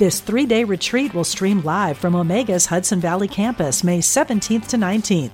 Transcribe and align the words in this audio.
This 0.00 0.20
three 0.20 0.46
day 0.46 0.64
retreat 0.64 1.12
will 1.12 1.24
stream 1.24 1.60
live 1.60 1.98
from 1.98 2.14
Omega's 2.14 2.64
Hudson 2.64 3.00
Valley 3.00 3.28
campus 3.28 3.84
May 3.84 3.98
17th 3.98 4.68
to 4.68 4.78
19th. 4.78 5.32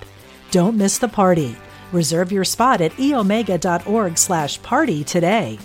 Don't 0.51 0.77
miss 0.77 0.99
the 0.99 1.07
party. 1.07 1.55
Reserve 1.93 2.33
your 2.33 2.43
spot 2.43 2.81
at 2.81 2.91
eomega.org 2.95 4.19
slash 4.19 4.61
party 4.63 5.05
today. 5.05 5.61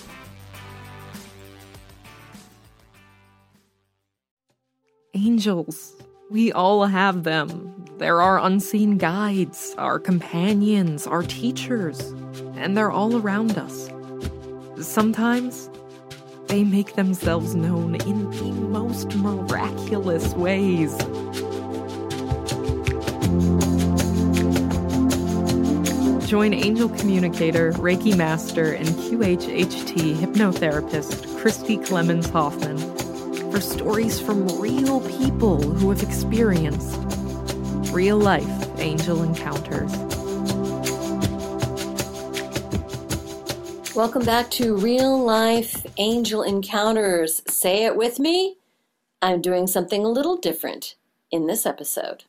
Angels. 5.15 5.95
We 6.29 6.51
all 6.51 6.85
have 6.85 7.23
them. 7.23 7.83
They're 7.97 8.21
our 8.21 8.37
unseen 8.37 8.99
guides, 8.99 9.73
our 9.79 9.97
companions, 9.97 11.07
our 11.07 11.23
teachers, 11.23 11.99
and 12.53 12.77
they're 12.77 12.91
all 12.91 13.17
around 13.17 13.57
us. 13.57 13.89
Sometimes 14.79 15.71
they 16.51 16.65
make 16.65 16.95
themselves 16.95 17.55
known 17.55 17.95
in 17.95 18.29
the 18.31 18.51
most 18.51 19.15
miraculous 19.15 20.33
ways. 20.33 20.93
Join 26.27 26.53
angel 26.53 26.89
communicator, 26.89 27.71
Reiki 27.71 28.17
master, 28.17 28.73
and 28.73 28.85
QHHT 28.89 30.15
hypnotherapist 30.17 31.39
Christi 31.39 31.77
Clemons 31.77 32.29
Hoffman 32.29 32.79
for 33.49 33.61
stories 33.61 34.19
from 34.19 34.45
real 34.59 34.99
people 35.17 35.61
who 35.61 35.89
have 35.89 36.03
experienced 36.03 36.99
real 37.93 38.17
life 38.17 38.77
angel 38.77 39.23
encounters. 39.23 40.00
Welcome 44.01 44.25
back 44.25 44.49
to 44.53 44.75
Real 44.75 45.23
Life 45.23 45.85
Angel 45.97 46.41
Encounters. 46.41 47.43
Say 47.47 47.85
it 47.85 47.95
with 47.95 48.17
me. 48.17 48.57
I'm 49.21 49.41
doing 49.41 49.67
something 49.67 50.03
a 50.03 50.09
little 50.09 50.37
different 50.37 50.95
in 51.29 51.45
this 51.45 51.67
episode. 51.67 52.23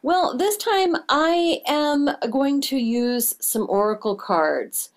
Well, 0.00 0.34
this 0.34 0.56
time 0.56 0.96
I 1.10 1.60
am 1.66 2.08
going 2.30 2.62
to 2.62 2.78
use 2.78 3.36
some 3.40 3.66
oracle 3.68 4.16
cards 4.16 4.88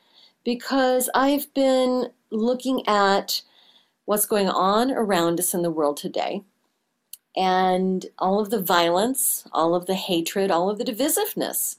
because 0.46 1.09
I've 1.14 1.54
been 1.54 2.12
looking 2.31 2.88
at 2.88 3.42
what's 4.06 4.26
going 4.26 4.48
on 4.48 4.92
around 4.92 5.38
us 5.38 5.54
in 5.54 5.64
the 5.64 5.70
world 5.70 5.98
today 5.98 6.44
and 7.36 8.06
all 8.20 8.40
of 8.40 8.52
the 8.52 8.62
violence, 8.62 9.46
all 9.52 9.76
of 9.76 9.86
the 9.86 9.96
hatred, 9.96 10.50
all 10.50 10.70
of 10.70 10.78
the 10.78 10.86
divisiveness 10.86 11.76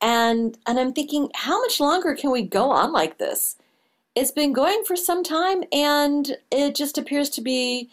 and 0.00 0.58
and 0.66 0.78
i'm 0.78 0.92
thinking 0.92 1.30
how 1.34 1.60
much 1.60 1.80
longer 1.80 2.14
can 2.14 2.30
we 2.30 2.42
go 2.42 2.70
on 2.70 2.92
like 2.92 3.18
this? 3.18 3.56
It's 4.14 4.30
been 4.32 4.52
going 4.52 4.82
for 4.84 4.96
some 4.96 5.22
time 5.22 5.62
and 5.72 6.36
it 6.50 6.74
just 6.74 6.98
appears 6.98 7.30
to 7.30 7.40
be 7.40 7.90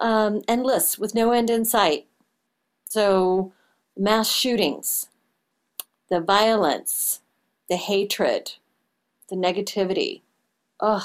um, 0.00 0.42
endless 0.48 0.98
with 0.98 1.14
no 1.14 1.30
end 1.32 1.48
in 1.50 1.64
sight. 1.64 2.06
So 2.86 3.52
mass 3.96 4.30
shootings 4.30 5.08
the 6.08 6.20
violence 6.20 7.20
the 7.68 7.76
hatred 7.76 8.52
the 9.28 9.36
negativity. 9.36 10.22
Ugh 10.80 11.02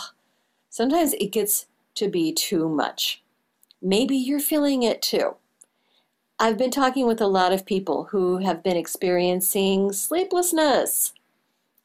sometimes 0.69 1.13
it 1.13 1.31
gets 1.31 1.67
to 1.95 2.09
be 2.09 2.33
too 2.33 2.67
much. 2.67 3.23
Maybe 3.81 4.17
you're 4.17 4.41
feeling 4.41 4.83
it 4.83 5.01
too 5.01 5.35
I've 6.37 6.57
been 6.57 6.71
talking 6.71 7.07
with 7.07 7.21
a 7.21 7.27
lot 7.27 7.53
of 7.53 7.65
people 7.65 8.05
who 8.05 8.39
have 8.39 8.61
been 8.61 8.75
experiencing 8.75 9.93
sleeplessness. 9.93 11.13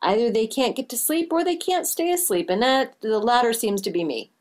Either 0.02 0.28
they 0.28 0.48
can't 0.48 0.74
get 0.74 0.88
to 0.88 0.96
sleep 0.96 1.32
or 1.32 1.44
they 1.44 1.54
can't 1.56 1.86
stay 1.86 2.10
asleep, 2.10 2.50
and 2.50 2.60
that 2.62 3.00
the 3.00 3.20
latter 3.20 3.52
seems 3.52 3.80
to 3.82 3.90
be 3.92 4.02
me. 4.02 4.32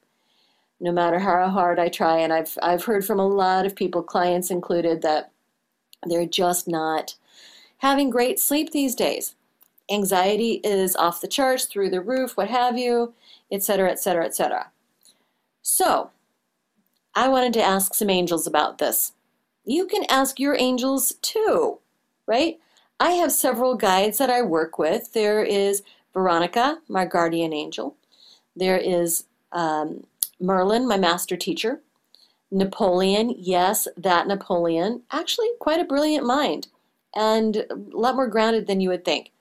No 0.79 0.91
matter 0.91 1.19
how 1.19 1.47
hard 1.49 1.77
I 1.77 1.89
try, 1.89 2.17
and 2.17 2.33
I've 2.33 2.57
I've 2.63 2.85
heard 2.85 3.05
from 3.05 3.19
a 3.19 3.27
lot 3.27 3.67
of 3.67 3.75
people, 3.75 4.01
clients 4.01 4.49
included, 4.49 5.03
that 5.03 5.31
they're 6.07 6.25
just 6.25 6.67
not 6.67 7.15
having 7.77 8.09
great 8.09 8.39
sleep 8.39 8.71
these 8.71 8.95
days. 8.95 9.35
Anxiety 9.91 10.53
is 10.63 10.95
off 10.95 11.21
the 11.21 11.27
charts, 11.27 11.65
through 11.65 11.91
the 11.91 12.01
roof, 12.01 12.35
what 12.35 12.49
have 12.49 12.77
you, 12.79 13.13
etc., 13.51 13.91
etc., 13.91 14.25
etc. 14.25 14.71
So, 15.61 16.09
I 17.13 17.27
wanted 17.27 17.53
to 17.53 17.61
ask 17.61 17.93
some 17.93 18.09
angels 18.09 18.47
about 18.47 18.79
this 18.79 19.11
you 19.69 19.85
can 19.85 20.03
ask 20.09 20.39
your 20.39 20.55
angels 20.57 21.13
too, 21.21 21.77
right? 22.25 22.59
I 22.99 23.11
have 23.11 23.31
several 23.31 23.75
guides 23.75 24.17
that 24.17 24.29
I 24.29 24.41
work 24.41 24.79
with. 24.79 25.13
There 25.13 25.43
is 25.43 25.83
Veronica, 26.11 26.79
my 26.87 27.05
guardian 27.05 27.53
angel. 27.53 27.95
There 28.55 28.77
is 28.77 29.25
um, 29.51 30.05
Merlin, 30.39 30.87
my 30.87 30.97
master 30.97 31.37
teacher. 31.37 31.81
Napoleon, 32.51 33.35
yes, 33.37 33.87
that 33.95 34.25
Napoleon. 34.25 35.03
Actually, 35.11 35.49
quite 35.59 35.79
a 35.79 35.85
brilliant 35.85 36.25
mind 36.25 36.67
and 37.15 37.57
a 37.57 37.75
lot 37.75 38.15
more 38.15 38.27
grounded 38.27 38.65
than 38.65 38.81
you 38.81 38.89
would 38.89 39.05
think. 39.05 39.31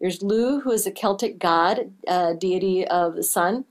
There's 0.00 0.22
Lugh, 0.22 0.62
who 0.62 0.70
is 0.70 0.86
a 0.86 0.90
Celtic 0.90 1.38
god, 1.38 1.92
uh, 2.08 2.32
deity 2.32 2.86
of 2.86 3.16
the 3.16 3.22
sun. 3.22 3.66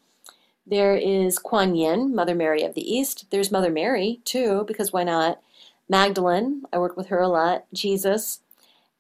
There 0.66 0.96
is 0.96 1.40
Kuan 1.40 1.76
Yin, 1.76 2.16
Mother 2.16 2.36
Mary 2.36 2.62
of 2.62 2.76
the 2.76 2.88
East. 2.96 3.26
There's 3.32 3.52
Mother 3.52 3.72
Mary, 3.72 4.22
too, 4.26 4.64
because 4.68 4.94
why 4.94 5.04
not? 5.04 5.42
Magdalene, 5.90 6.64
I 6.72 6.80
work 6.80 6.98
with 6.98 7.08
her 7.08 7.20
a 7.20 7.28
lot, 7.28 7.66
Jesus, 7.74 8.40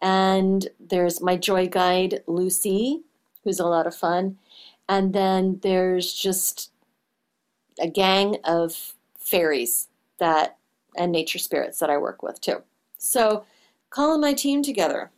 and 0.01 0.67
there's 0.79 1.21
my 1.21 1.37
joy 1.37 1.67
guide, 1.67 2.23
Lucy, 2.27 3.03
who's 3.43 3.59
a 3.59 3.65
lot 3.65 3.87
of 3.87 3.95
fun. 3.95 4.37
And 4.89 5.13
then 5.13 5.59
there's 5.63 6.13
just 6.13 6.71
a 7.79 7.87
gang 7.87 8.37
of 8.43 8.93
fairies 9.17 9.87
that 10.19 10.57
and 10.95 11.11
nature 11.11 11.39
spirits 11.39 11.79
that 11.79 11.89
I 11.89 11.97
work 11.97 12.21
with 12.21 12.39
too. 12.41 12.63
So 12.97 13.45
calling 13.89 14.21
my 14.21 14.33
team 14.33 14.61
together. 14.61 15.11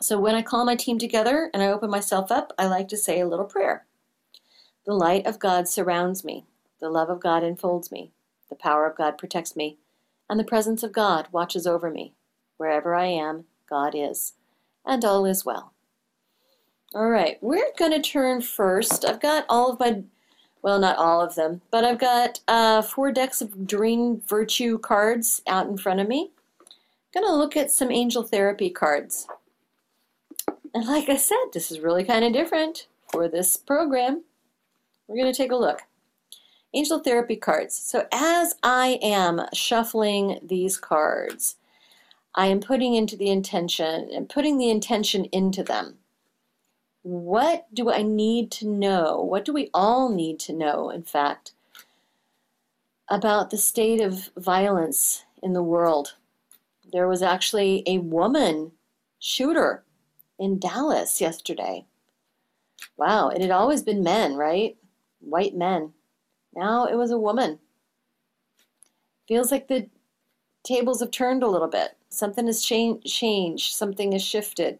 So 0.00 0.18
when 0.18 0.34
I 0.34 0.42
call 0.42 0.64
my 0.64 0.74
team 0.76 0.98
together 0.98 1.48
and 1.54 1.62
I 1.62 1.68
open 1.68 1.88
myself 1.88 2.32
up, 2.32 2.52
I 2.58 2.66
like 2.66 2.88
to 2.88 2.96
say 2.96 3.20
a 3.20 3.28
little 3.28 3.44
prayer. 3.44 3.86
The 4.84 4.92
light 4.92 5.26
of 5.26 5.38
God 5.38 5.68
surrounds 5.68 6.24
me. 6.24 6.44
The 6.80 6.90
love 6.90 7.08
of 7.08 7.20
God 7.20 7.44
enfolds 7.44 7.92
me. 7.92 8.10
The 8.50 8.56
power 8.56 8.86
of 8.86 8.96
God 8.96 9.16
protects 9.16 9.54
me 9.54 9.78
and 10.32 10.40
the 10.40 10.44
presence 10.44 10.82
of 10.82 10.94
God 10.94 11.28
watches 11.30 11.66
over 11.66 11.90
me. 11.90 12.14
Wherever 12.56 12.94
I 12.94 13.04
am, 13.04 13.44
God 13.68 13.92
is, 13.94 14.32
and 14.82 15.04
all 15.04 15.26
is 15.26 15.44
well. 15.44 15.74
All 16.94 17.10
right, 17.10 17.36
we're 17.42 17.70
going 17.78 17.90
to 17.90 18.00
turn 18.00 18.40
first. 18.40 19.04
I've 19.04 19.20
got 19.20 19.44
all 19.50 19.70
of 19.70 19.78
my, 19.78 20.04
well, 20.62 20.78
not 20.78 20.96
all 20.96 21.20
of 21.20 21.34
them, 21.34 21.60
but 21.70 21.84
I've 21.84 21.98
got 21.98 22.40
uh, 22.48 22.80
four 22.80 23.12
decks 23.12 23.42
of 23.42 23.66
Doreen 23.66 24.22
Virtue 24.26 24.78
cards 24.78 25.42
out 25.46 25.66
in 25.66 25.76
front 25.76 26.00
of 26.00 26.08
me. 26.08 26.30
I'm 27.14 27.22
going 27.22 27.30
to 27.30 27.36
look 27.36 27.54
at 27.54 27.70
some 27.70 27.90
angel 27.90 28.22
therapy 28.22 28.70
cards. 28.70 29.26
And 30.72 30.86
like 30.86 31.10
I 31.10 31.16
said, 31.16 31.36
this 31.52 31.70
is 31.70 31.80
really 31.80 32.04
kind 32.04 32.24
of 32.24 32.32
different 32.32 32.86
for 33.10 33.28
this 33.28 33.58
program. 33.58 34.24
We're 35.06 35.20
going 35.20 35.30
to 35.30 35.36
take 35.36 35.52
a 35.52 35.56
look. 35.56 35.82
Angel 36.74 37.00
Therapy 37.00 37.36
cards. 37.36 37.76
So 37.76 38.06
as 38.12 38.54
I 38.62 38.98
am 39.02 39.42
shuffling 39.52 40.40
these 40.42 40.78
cards, 40.78 41.56
I 42.34 42.46
am 42.46 42.60
putting 42.60 42.94
into 42.94 43.16
the 43.16 43.28
intention 43.28 44.08
and 44.12 44.28
putting 44.28 44.56
the 44.56 44.70
intention 44.70 45.26
into 45.26 45.62
them. 45.62 45.98
What 47.02 47.66
do 47.74 47.90
I 47.90 48.02
need 48.02 48.50
to 48.52 48.68
know? 48.68 49.20
What 49.20 49.44
do 49.44 49.52
we 49.52 49.70
all 49.74 50.08
need 50.08 50.38
to 50.40 50.52
know, 50.52 50.88
in 50.88 51.02
fact, 51.02 51.52
about 53.08 53.50
the 53.50 53.58
state 53.58 54.00
of 54.00 54.30
violence 54.36 55.24
in 55.42 55.52
the 55.52 55.62
world? 55.62 56.14
There 56.90 57.08
was 57.08 57.22
actually 57.22 57.82
a 57.86 57.98
woman 57.98 58.72
shooter 59.18 59.84
in 60.38 60.58
Dallas 60.58 61.20
yesterday. 61.20 61.86
Wow, 62.96 63.28
it 63.28 63.42
had 63.42 63.50
always 63.50 63.82
been 63.82 64.02
men, 64.02 64.36
right? 64.36 64.76
White 65.20 65.54
men. 65.54 65.92
Now 66.54 66.86
it 66.86 66.96
was 66.96 67.10
a 67.10 67.18
woman. 67.18 67.58
Feels 69.28 69.50
like 69.50 69.68
the 69.68 69.88
tables 70.64 71.00
have 71.00 71.10
turned 71.10 71.42
a 71.42 71.48
little 71.48 71.68
bit. 71.68 71.96
Something 72.08 72.46
has 72.46 72.62
changed, 72.62 73.72
something 73.74 74.12
has 74.12 74.22
shifted. 74.22 74.78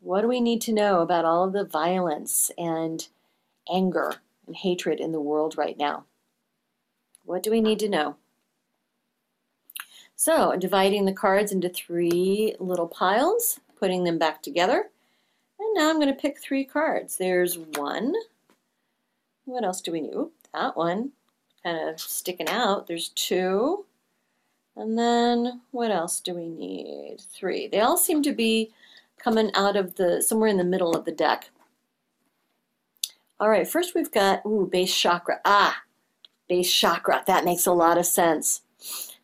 What 0.00 0.20
do 0.20 0.28
we 0.28 0.40
need 0.40 0.60
to 0.62 0.72
know 0.72 1.00
about 1.00 1.24
all 1.24 1.44
of 1.44 1.52
the 1.52 1.64
violence 1.64 2.50
and 2.56 3.06
anger 3.70 4.14
and 4.46 4.54
hatred 4.54 5.00
in 5.00 5.12
the 5.12 5.20
world 5.20 5.56
right 5.56 5.76
now? 5.78 6.04
What 7.24 7.42
do 7.42 7.50
we 7.50 7.60
need 7.60 7.78
to 7.80 7.88
know? 7.88 8.16
So, 10.14 10.56
dividing 10.56 11.04
the 11.04 11.12
cards 11.12 11.52
into 11.52 11.68
three 11.68 12.54
little 12.58 12.88
piles, 12.88 13.60
putting 13.78 14.04
them 14.04 14.18
back 14.18 14.42
together. 14.42 14.90
And 15.60 15.74
now 15.74 15.90
I'm 15.90 16.00
going 16.00 16.12
to 16.12 16.20
pick 16.20 16.40
three 16.40 16.64
cards. 16.64 17.16
There's 17.16 17.58
one. 17.58 18.14
What 19.48 19.64
else 19.64 19.80
do 19.80 19.92
we 19.92 20.02
need? 20.02 20.14
Oop, 20.14 20.34
that 20.52 20.76
one 20.76 21.12
kind 21.64 21.88
of 21.88 21.98
sticking 21.98 22.48
out. 22.48 22.86
There's 22.86 23.08
two. 23.08 23.86
And 24.76 24.98
then 24.98 25.62
what 25.70 25.90
else 25.90 26.20
do 26.20 26.34
we 26.34 26.48
need? 26.48 27.22
Three. 27.32 27.66
They 27.66 27.80
all 27.80 27.96
seem 27.96 28.22
to 28.24 28.32
be 28.32 28.70
coming 29.18 29.50
out 29.54 29.74
of 29.74 29.94
the 29.94 30.20
somewhere 30.20 30.50
in 30.50 30.58
the 30.58 30.64
middle 30.64 30.94
of 30.94 31.06
the 31.06 31.12
deck. 31.12 31.48
All 33.40 33.48
right, 33.48 33.66
first 33.66 33.94
we've 33.94 34.10
got 34.10 34.44
ooh, 34.44 34.68
base 34.70 34.94
chakra. 34.94 35.40
Ah, 35.46 35.82
base 36.46 36.70
chakra. 36.70 37.24
That 37.26 37.46
makes 37.46 37.64
a 37.64 37.72
lot 37.72 37.96
of 37.96 38.04
sense. 38.04 38.60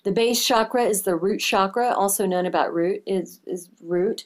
The 0.04 0.12
base 0.12 0.44
chakra 0.44 0.84
is 0.84 1.02
the 1.02 1.16
root 1.16 1.40
chakra, 1.40 1.92
also 1.92 2.24
known 2.24 2.46
about 2.46 2.72
root 2.72 3.02
is 3.06 3.40
is 3.46 3.68
root. 3.82 4.24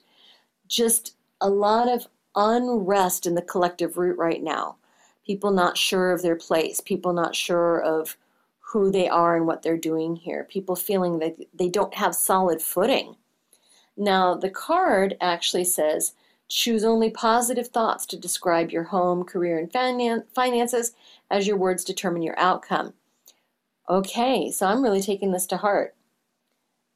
Just 0.69 1.17
a 1.41 1.51
lot 1.51 1.89
of 1.89 2.07
unrest 2.37 3.27
in 3.27 3.35
the 3.35 3.43
collective 3.43 3.97
root 3.97 4.17
right 4.17 4.43
now. 4.45 4.77
People 5.29 5.53
not 5.53 5.79
sure 5.79 6.11
of 6.11 6.23
their 6.23 6.35
place, 6.35 6.81
people 6.81 7.13
not 7.13 7.37
sure 7.37 7.81
of 7.81 8.17
who 8.59 8.91
they 8.91 9.09
are 9.09 9.37
and 9.37 9.47
what 9.47 9.63
they're 9.63 9.77
doing 9.77 10.17
here, 10.17 10.49
people 10.51 10.75
feeling 10.75 11.21
that 11.21 11.37
they 11.55 11.69
don't 11.69 11.95
have 11.95 12.15
solid 12.15 12.61
footing. 12.61 13.15
Now, 13.97 14.35
the 14.35 14.51
card 14.51 15.17
actually 15.21 15.65
says 15.65 16.15
choose 16.49 16.83
only 16.83 17.11
positive 17.11 17.69
thoughts 17.69 18.07
to 18.07 18.17
describe 18.17 18.71
your 18.71 18.85
home, 18.85 19.23
career, 19.23 19.59
and 19.59 19.71
finances 20.35 20.93
as 21.31 21.47
your 21.47 21.57
words 21.57 21.85
determine 21.85 22.23
your 22.23 22.39
outcome. 22.39 22.95
Okay, 23.89 24.51
so 24.51 24.67
I'm 24.67 24.83
really 24.83 25.03
taking 25.03 25.33
this 25.33 25.47
to 25.47 25.59
heart. 25.59 25.95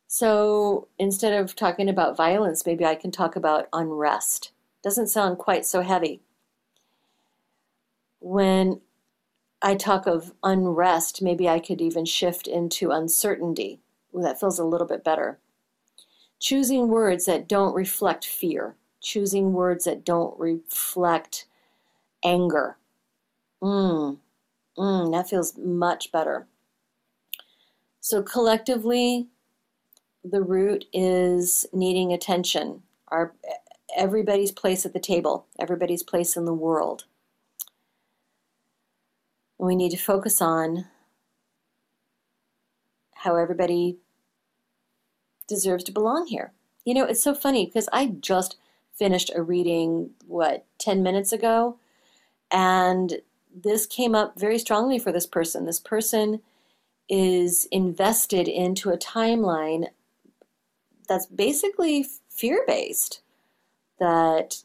So 0.06 0.88
instead 0.98 1.32
of 1.32 1.56
talking 1.56 1.88
about 1.88 2.16
violence, 2.16 2.66
maybe 2.66 2.84
I 2.84 2.94
can 2.94 3.10
talk 3.10 3.36
about 3.36 3.68
unrest. 3.72 4.52
Doesn't 4.82 5.08
sound 5.08 5.38
quite 5.38 5.64
so 5.64 5.80
heavy. 5.80 6.20
When 8.22 8.80
I 9.60 9.74
talk 9.74 10.06
of 10.06 10.32
unrest, 10.44 11.22
maybe 11.22 11.48
I 11.48 11.58
could 11.58 11.80
even 11.80 12.04
shift 12.04 12.46
into 12.46 12.90
uncertainty. 12.92 13.80
Ooh, 14.14 14.22
that 14.22 14.38
feels 14.38 14.58
a 14.60 14.64
little 14.64 14.86
bit 14.86 15.02
better. 15.04 15.38
Choosing 16.40 16.88
words 16.88 17.24
that 17.26 17.48
don't 17.48 17.74
reflect 17.74 18.24
fear, 18.24 18.76
choosing 19.00 19.52
words 19.52 19.84
that 19.84 20.04
don't 20.04 20.38
reflect 20.38 21.46
anger. 22.24 22.76
Mmm, 23.62 24.18
mmm, 24.78 25.12
that 25.12 25.28
feels 25.28 25.56
much 25.58 26.12
better. 26.12 26.46
So 28.00 28.22
collectively, 28.22 29.28
the 30.24 30.42
root 30.42 30.84
is 30.92 31.66
needing 31.72 32.12
attention. 32.12 32.82
Our 33.08 33.34
everybody's 33.96 34.52
place 34.52 34.86
at 34.86 34.92
the 34.92 35.00
table, 35.00 35.46
everybody's 35.58 36.02
place 36.02 36.36
in 36.36 36.44
the 36.44 36.54
world. 36.54 37.04
And 39.62 39.68
we 39.68 39.76
need 39.76 39.92
to 39.92 39.96
focus 39.96 40.42
on 40.42 40.86
how 43.14 43.36
everybody 43.36 43.98
deserves 45.46 45.84
to 45.84 45.92
belong 45.92 46.26
here. 46.26 46.50
You 46.84 46.94
know, 46.94 47.04
it's 47.04 47.22
so 47.22 47.32
funny 47.32 47.66
because 47.66 47.88
I 47.92 48.06
just 48.06 48.56
finished 48.92 49.30
a 49.32 49.40
reading, 49.40 50.10
what, 50.26 50.66
10 50.78 51.04
minutes 51.04 51.32
ago? 51.32 51.78
And 52.50 53.20
this 53.54 53.86
came 53.86 54.16
up 54.16 54.36
very 54.36 54.58
strongly 54.58 54.98
for 54.98 55.12
this 55.12 55.28
person. 55.28 55.64
This 55.64 55.78
person 55.78 56.40
is 57.08 57.68
invested 57.70 58.48
into 58.48 58.90
a 58.90 58.98
timeline 58.98 59.90
that's 61.08 61.26
basically 61.26 62.04
fear 62.28 62.64
based 62.66 63.20
that 64.00 64.64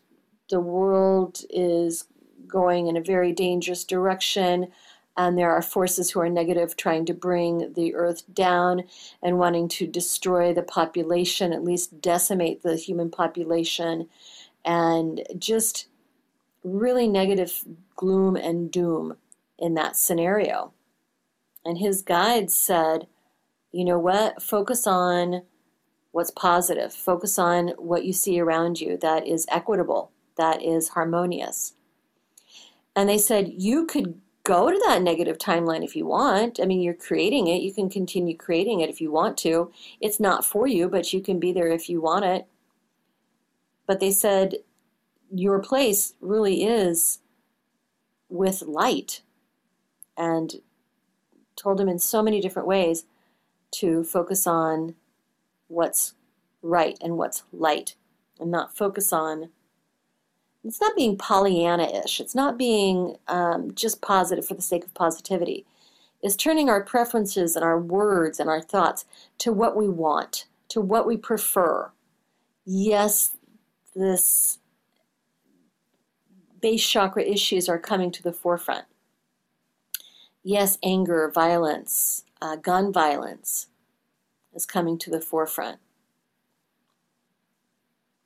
the 0.50 0.60
world 0.60 1.42
is 1.52 2.06
going 2.48 2.88
in 2.88 2.98
a 2.98 3.02
very 3.02 3.32
dangerous 3.32 3.84
direction 3.84 4.72
and 5.18 5.38
there 5.38 5.52
are 5.52 5.62
forces 5.62 6.12
who 6.12 6.20
are 6.20 6.30
negative 6.30 6.76
trying 6.76 7.06
to 7.06 7.14
bring 7.14 7.74
the 7.74 7.96
earth 7.96 8.24
down 8.34 8.84
and 9.22 9.40
wanting 9.40 9.68
to 9.68 9.88
destroy 9.88 10.54
the 10.54 10.64
population 10.64 11.52
at 11.52 11.64
least 11.64 12.02
decimate 12.02 12.62
the 12.62 12.76
human 12.76 13.10
population 13.10 14.08
and 14.64 15.24
just 15.38 15.88
really 16.64 17.08
negative 17.08 17.64
gloom 17.96 18.36
and 18.36 18.72
doom 18.72 19.18
in 19.58 19.74
that 19.74 19.96
scenario 19.96 20.72
and 21.68 21.80
his 21.80 22.02
guide 22.02 22.50
said, 22.50 23.08
you 23.74 23.84
know 23.84 24.00
what? 24.00 24.42
Focus 24.42 24.88
on 24.88 25.44
what's 26.12 26.32
positive. 26.32 26.94
Focus 26.94 27.38
on 27.38 27.74
what 27.78 28.06
you 28.06 28.14
see 28.14 28.40
around 28.40 28.80
you 28.80 28.98
that 28.98 29.28
is 29.28 29.46
equitable, 29.50 30.12
that 30.38 30.64
is 30.64 30.90
harmonious. 30.90 31.74
And 32.96 33.10
they 33.10 33.18
said, 33.18 33.52
you 33.58 33.86
could 33.86 34.22
go 34.48 34.72
to 34.72 34.82
that 34.88 35.02
negative 35.02 35.38
timeline 35.38 35.84
if 35.84 35.94
you 35.94 36.06
want. 36.06 36.58
I 36.62 36.66
mean, 36.66 36.82
you're 36.82 36.94
creating 36.94 37.48
it. 37.48 37.62
You 37.62 37.74
can 37.74 37.90
continue 37.90 38.38
creating 38.38 38.80
it 38.80 38.90
if 38.90 39.02
you 39.02 39.12
want 39.12 39.38
to. 39.40 39.72
It's 40.00 40.22
not 40.22 40.46
for 40.46 40.68
you, 40.68 40.88
but 40.88 41.12
you 41.12 41.22
can 41.22 41.38
be 41.38 41.52
there 41.52 41.68
if 41.68 41.90
you 41.90 42.00
want 42.00 42.24
it. 42.24 42.48
But 43.86 44.00
they 44.00 44.12
said, 44.12 44.56
your 45.30 45.60
place 45.60 46.14
really 46.22 46.64
is 46.64 47.20
with 48.30 48.62
light. 48.62 49.22
And 50.16 50.56
told 51.58 51.82
him 51.82 51.90
in 51.90 52.00
so 52.00 52.24
many 52.24 52.40
different 52.40 52.68
ways 52.68 53.04
to 53.72 54.04
focus 54.06 54.48
on 54.48 54.96
what's 55.68 56.14
right 56.62 56.98
and 57.02 57.18
what's 57.18 57.44
light 57.52 57.96
and 58.40 58.50
not 58.50 58.78
focus 58.78 59.12
on 59.12 59.50
it's 60.68 60.82
not 60.82 60.96
being 60.96 61.18
pollyanna-ish 61.18 62.20
it's 62.20 62.36
not 62.36 62.58
being 62.58 63.16
um, 63.28 63.74
just 63.74 64.02
positive 64.02 64.46
for 64.46 64.54
the 64.54 64.62
sake 64.62 64.84
of 64.84 64.94
positivity 64.94 65.66
it's 66.22 66.36
turning 66.36 66.70
our 66.70 66.84
preferences 66.84 67.56
and 67.56 67.64
our 67.64 67.80
words 67.80 68.40
and 68.40 68.50
our 68.50 68.62
thoughts 68.62 69.06
to 69.38 69.52
what 69.52 69.76
we 69.76 69.88
want 69.88 70.46
to 70.68 70.82
what 70.82 71.08
we 71.08 71.18
prefer 71.18 71.92
yes 72.66 73.38
this 73.96 74.60
base 76.62 76.88
chakra 76.88 77.24
issues 77.24 77.70
are 77.70 77.80
coming 77.80 78.12
to 78.12 78.22
the 78.22 78.34
forefront 78.34 78.86
yes, 80.48 80.78
anger, 80.82 81.30
violence, 81.30 82.24
uh, 82.42 82.56
gun 82.56 82.94
violence 82.94 83.68
is 84.56 84.66
coming 84.66 84.98
to 84.98 85.10
the 85.10 85.20
forefront. 85.20 85.78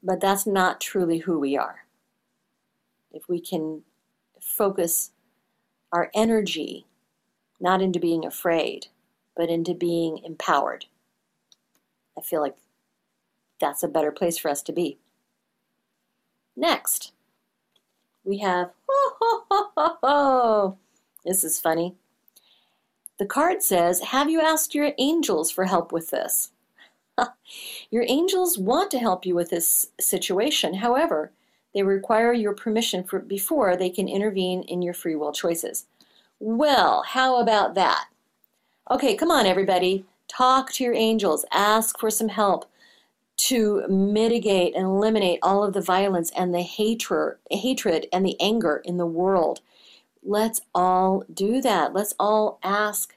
But 0.03 0.19
that's 0.19 0.45
not 0.45 0.79
truly 0.79 1.19
who 1.19 1.39
we 1.39 1.57
are. 1.57 1.85
If 3.11 3.27
we 3.27 3.39
can 3.39 3.83
focus 4.39 5.11
our 5.91 6.09
energy 6.13 6.85
not 7.59 7.81
into 7.81 7.99
being 7.99 8.25
afraid, 8.25 8.87
but 9.35 9.49
into 9.49 9.73
being 9.73 10.19
empowered, 10.25 10.85
I 12.17 12.21
feel 12.21 12.41
like 12.41 12.55
that's 13.59 13.83
a 13.83 13.87
better 13.87 14.11
place 14.11 14.37
for 14.37 14.49
us 14.49 14.61
to 14.63 14.73
be. 14.73 14.97
Next, 16.55 17.13
we 18.23 18.39
have, 18.39 18.71
oh, 18.89 19.45
ho, 19.49 19.97
ho. 20.03 20.77
this 21.25 21.43
is 21.43 21.59
funny. 21.59 21.95
The 23.19 23.25
card 23.25 23.61
says, 23.61 24.01
Have 24.01 24.29
you 24.29 24.41
asked 24.41 24.73
your 24.73 24.93
angels 24.97 25.51
for 25.51 25.65
help 25.65 25.91
with 25.91 26.09
this? 26.09 26.51
your 27.91 28.03
angels 28.07 28.57
want 28.57 28.89
to 28.91 28.99
help 28.99 29.25
you 29.25 29.35
with 29.35 29.49
this 29.51 29.91
situation. 29.99 30.73
However, 30.73 31.31
they 31.73 31.83
require 31.83 32.33
your 32.33 32.53
permission 32.53 33.03
for, 33.03 33.19
before 33.19 33.75
they 33.75 33.89
can 33.89 34.07
intervene 34.07 34.63
in 34.63 34.81
your 34.81 34.93
free 34.93 35.15
will 35.15 35.31
choices. 35.31 35.85
Well, 36.39 37.03
how 37.07 37.39
about 37.39 37.75
that? 37.75 38.05
Okay, 38.89 39.15
come 39.15 39.31
on, 39.31 39.45
everybody. 39.45 40.05
Talk 40.27 40.71
to 40.73 40.83
your 40.83 40.93
angels. 40.93 41.45
Ask 41.51 41.99
for 41.99 42.09
some 42.09 42.29
help 42.29 42.69
to 43.37 43.87
mitigate 43.87 44.75
and 44.75 44.85
eliminate 44.85 45.39
all 45.41 45.63
of 45.63 45.73
the 45.73 45.81
violence 45.81 46.31
and 46.35 46.53
the 46.53 46.61
hatred, 46.61 47.37
hatred 47.49 48.07
and 48.13 48.25
the 48.25 48.39
anger 48.39 48.81
in 48.85 48.97
the 48.97 49.05
world. 49.05 49.61
Let's 50.23 50.61
all 50.75 51.23
do 51.33 51.61
that. 51.61 51.93
Let's 51.93 52.13
all 52.19 52.59
ask 52.63 53.15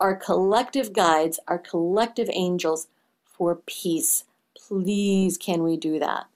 our 0.00 0.14
collective 0.14 0.92
guides, 0.92 1.38
our 1.48 1.58
collective 1.58 2.28
angels 2.32 2.88
for 3.24 3.56
peace. 3.66 4.24
Please, 4.54 5.38
can 5.38 5.62
we 5.62 5.76
do 5.76 5.98
that? 5.98 6.26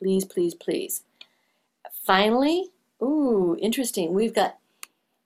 Please, 0.00 0.24
please, 0.24 0.54
please. 0.54 1.04
Finally, 2.04 2.70
ooh, 3.02 3.56
interesting. 3.60 4.14
We've 4.14 4.34
got 4.34 4.58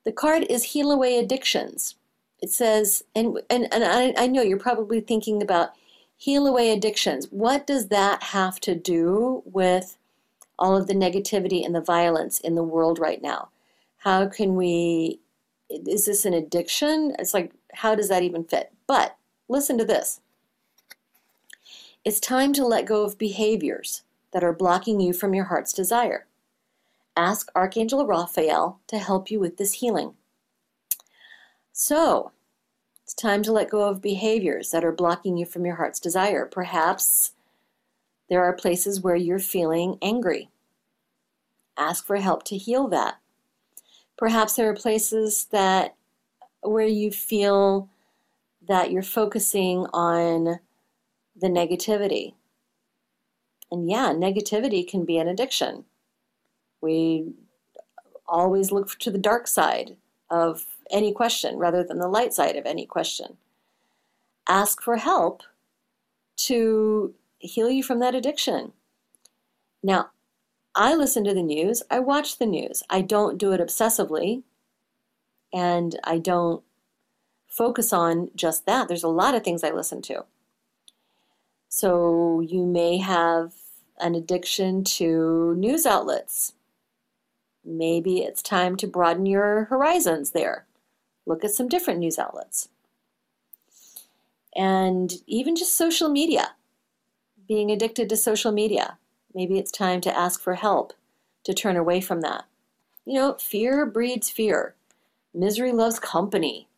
the 0.05 0.13
card 0.13 0.45
is 0.51 0.65
Heal 0.65 0.91
Away 0.91 1.19
Addictions. 1.19 1.95
It 2.43 2.51
says, 2.51 3.05
and, 3.15 3.41
and, 3.49 3.73
and 3.73 3.85
I, 3.85 4.13
I 4.19 4.27
know 4.27 4.43
you're 4.43 4.59
probably 4.59 5.01
thinking 5.01 5.43
about 5.43 5.71
heal 6.17 6.47
away 6.47 6.71
addictions. 6.71 7.27
What 7.31 7.67
does 7.67 7.89
that 7.89 8.23
have 8.23 8.61
to 8.61 8.75
do 8.75 9.43
with 9.47 9.97
all 10.59 10.77
of 10.77 10.87
the 10.87 10.95
negativity 10.95 11.65
and 11.65 11.75
the 11.75 11.81
violence 11.81 12.41
in 12.41 12.55
the 12.55 12.63
world 12.63 12.99
right 12.99 13.23
now? 13.23 13.49
How 13.99 14.27
can 14.27 14.57
we 14.57 15.21
is 15.71 16.05
this 16.05 16.25
an 16.27 16.35
addiction? 16.35 17.17
It's 17.19 17.33
like, 17.33 17.53
how 17.73 17.95
does 17.95 18.09
that 18.11 18.23
even 18.23 18.45
fit? 18.45 18.71
But 18.87 19.17
listen 19.49 19.79
to 19.79 19.85
this. 19.85 20.21
It's 22.05 22.21
time 22.21 22.53
to 22.53 22.67
let 22.67 22.85
go 22.85 23.05
of 23.05 23.17
behaviors 23.17 24.03
that 24.35 24.45
are 24.45 24.53
blocking 24.53 25.01
you 25.01 25.15
from 25.15 25.33
your 25.33 25.45
heart's 25.45 25.73
desire. 25.73 26.27
Ask 27.17 27.51
Archangel 27.55 28.05
Raphael 28.05 28.81
to 28.89 28.99
help 28.99 29.31
you 29.31 29.39
with 29.39 29.57
this 29.57 29.75
healing. 29.75 30.15
So, 31.73 32.33
it's 33.05 33.15
time 33.15 33.43
to 33.45 33.53
let 33.53 33.71
go 33.71 33.89
of 33.89 34.03
behaviors 34.03 34.73
that 34.73 34.85
are 34.85 34.93
blocking 34.93 35.37
you 35.37 35.47
from 35.47 35.65
your 35.65 35.77
heart's 35.77 36.01
desire. 36.01 36.47
Perhaps 36.47 37.33
there 38.29 38.43
are 38.43 38.53
places 38.53 39.01
where 39.01 39.15
you're 39.15 39.39
feeling 39.39 39.99
angry. 40.03 40.49
Ask 41.77 42.05
for 42.05 42.17
help 42.17 42.43
to 42.45 42.57
heal 42.57 42.89
that. 42.89 43.19
Perhaps 44.17 44.57
there 44.57 44.69
are 44.69 44.75
places 44.75 45.47
that 45.53 45.95
where 46.63 46.87
you 46.87 47.13
feel 47.13 47.89
that 48.67 48.91
you're 48.91 49.03
focusing 49.03 49.87
on 49.93 50.59
the 51.37 51.49
negativity. 51.49 52.35
And 53.71 53.91
yeah, 53.91 54.13
negativity 54.15 54.87
can 54.87 55.05
be 55.05 55.19
an 55.19 55.29
addiction. 55.29 55.85
We 56.81 57.33
always 58.27 58.71
look 58.73 58.99
to 58.99 59.11
the 59.11 59.19
dark 59.19 59.47
side 59.47 59.97
of 60.31 60.65
any 60.91 61.13
question 61.13 61.57
rather 61.57 61.83
than 61.83 61.99
the 61.99 62.09
light 62.09 62.33
side 62.33 62.57
of 62.57 62.67
any 62.67 62.87
question. 62.87 63.37
Ask 64.49 64.83
for 64.83 64.97
help 64.97 65.43
to 66.37 67.15
heal 67.39 67.71
you 67.71 67.83
from 67.83 68.01
that 68.01 68.15
addiction. 68.15 68.73
Now, 69.83 70.11
I 70.75 70.95
listen 70.95 71.25
to 71.25 71.35
the 71.35 71.43
news, 71.43 71.83
I 71.91 72.01
watch 72.01 72.39
the 72.39 72.47
news. 72.47 72.83
I 72.91 73.01
don't 73.01 73.39
do 73.39 73.53
it 73.53 73.61
obsessively, 73.61 74.43
and 75.53 75.99
I 76.03 76.19
don't 76.19 76.65
focus 77.49 77.93
on 77.93 78.31
just 78.35 78.67
that. 78.67 78.89
There's 78.89 79.05
a 79.05 79.09
lot 79.09 79.35
of 79.35 79.45
things 79.45 79.63
I 79.63 79.71
listen 79.71 80.03
to. 80.03 80.25
So 81.77 82.39
you 82.39 82.67
may 82.67 82.99
have 82.99 83.53
an 83.99 84.15
addiction 84.15 84.85
to 84.85 85.57
news 85.57 85.87
outlets. 85.87 86.53
Maybe 87.65 88.19
it's 88.19 88.43
time 88.43 88.77
to 88.77 88.87
broaden 88.87 89.27
your 89.27 89.65
horizons 89.65 90.31
there. 90.31 90.67
Look 91.27 91.43
at 91.43 91.51
some 91.51 91.67
different 91.67 91.99
news 91.99 92.17
outlets. 92.17 92.69
And 94.55 95.15
even 95.27 95.57
just 95.57 95.75
social 95.75 96.09
media, 96.09 96.55
being 97.49 97.73
addicted 97.73 98.09
to 98.11 98.17
social 98.17 98.53
media. 98.53 98.99
Maybe 99.35 99.59
it's 99.59 99.73
time 99.73 100.01
to 100.03 100.17
ask 100.17 100.41
for 100.41 100.55
help 100.55 100.93
to 101.43 101.53
turn 101.53 101.77
away 101.77 102.01
from 102.01 102.21
that. 102.21 102.45
You 103.05 103.15
know, 103.15 103.35
fear 103.41 103.85
breeds 103.85 104.31
fear. 104.31 104.77
Misery 105.35 105.73
loves 105.73 105.99
company. 105.99 106.69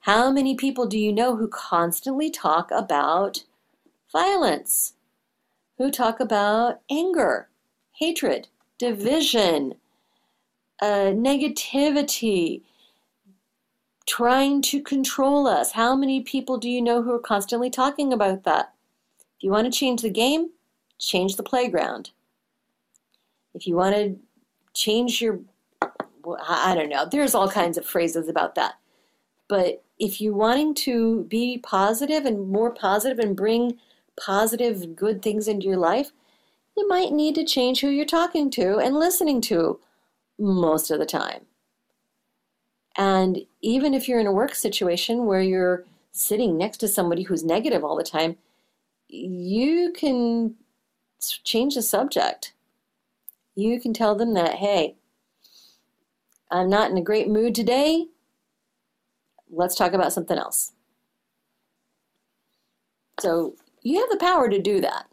How 0.00 0.30
many 0.30 0.54
people 0.54 0.86
do 0.86 0.98
you 0.98 1.12
know 1.12 1.36
who 1.36 1.48
constantly 1.48 2.30
talk 2.30 2.70
about 2.70 3.44
violence? 4.12 4.94
Who 5.78 5.90
talk 5.90 6.20
about 6.20 6.80
anger, 6.90 7.48
hatred, 7.92 8.48
division, 8.78 9.74
uh, 10.80 11.12
negativity, 11.12 12.62
trying 14.06 14.62
to 14.62 14.82
control 14.82 15.46
us? 15.46 15.72
How 15.72 15.94
many 15.94 16.20
people 16.20 16.58
do 16.58 16.68
you 16.68 16.82
know 16.82 17.02
who 17.02 17.12
are 17.12 17.20
constantly 17.20 17.70
talking 17.70 18.12
about 18.12 18.44
that? 18.44 18.72
If 19.36 19.44
you 19.44 19.50
want 19.50 19.72
to 19.72 19.78
change 19.78 20.02
the 20.02 20.10
game, 20.10 20.50
change 20.98 21.36
the 21.36 21.42
playground. 21.42 22.10
If 23.54 23.66
you 23.66 23.76
want 23.76 23.94
to 23.94 24.16
change 24.74 25.20
your, 25.20 25.40
I 26.48 26.74
don't 26.74 26.88
know, 26.88 27.06
there's 27.10 27.34
all 27.34 27.50
kinds 27.50 27.78
of 27.78 27.86
phrases 27.86 28.28
about 28.28 28.54
that. 28.56 28.74
But 29.48 29.82
if 29.98 30.20
you're 30.20 30.34
wanting 30.34 30.74
to 30.74 31.24
be 31.24 31.58
positive 31.58 32.24
and 32.24 32.48
more 32.48 32.70
positive 32.70 33.18
and 33.18 33.36
bring 33.36 33.78
positive, 34.18 34.96
good 34.96 35.22
things 35.22 35.48
into 35.48 35.66
your 35.66 35.76
life, 35.76 36.12
you 36.76 36.86
might 36.88 37.12
need 37.12 37.34
to 37.34 37.44
change 37.44 37.80
who 37.80 37.88
you're 37.88 38.04
talking 38.04 38.50
to 38.50 38.78
and 38.78 38.96
listening 38.96 39.40
to 39.42 39.80
most 40.38 40.90
of 40.90 40.98
the 40.98 41.06
time. 41.06 41.46
And 42.96 43.40
even 43.60 43.94
if 43.94 44.08
you're 44.08 44.20
in 44.20 44.26
a 44.26 44.32
work 44.32 44.54
situation 44.54 45.26
where 45.26 45.42
you're 45.42 45.84
sitting 46.12 46.56
next 46.56 46.78
to 46.78 46.88
somebody 46.88 47.22
who's 47.22 47.44
negative 47.44 47.84
all 47.84 47.96
the 47.96 48.02
time, 48.02 48.36
you 49.08 49.92
can 49.92 50.54
change 51.44 51.74
the 51.74 51.82
subject. 51.82 52.52
You 53.54 53.80
can 53.80 53.92
tell 53.92 54.14
them 54.14 54.34
that, 54.34 54.56
hey, 54.56 54.96
I'm 56.50 56.68
not 56.68 56.90
in 56.90 56.96
a 56.96 57.02
great 57.02 57.28
mood 57.28 57.54
today. 57.54 58.06
Let's 59.50 59.74
talk 59.74 59.92
about 59.92 60.12
something 60.12 60.38
else. 60.38 60.72
So 63.20 63.54
you 63.82 64.00
have 64.00 64.10
the 64.10 64.16
power 64.16 64.48
to 64.48 64.60
do 64.60 64.80
that. 64.80 65.06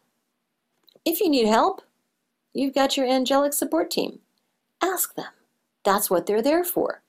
If 1.06 1.20
you 1.20 1.30
need 1.30 1.48
help, 1.48 1.82
you've 2.54 2.74
got 2.74 2.98
your 2.98 3.08
angelic 3.08 3.54
support 3.54 3.92
team. 3.92 4.20
Ask 4.82 5.16
them. 5.16 5.32
That's 5.84 6.10
what 6.10 6.26
they're 6.26 6.42
there 6.42 6.64
for. 6.64 7.02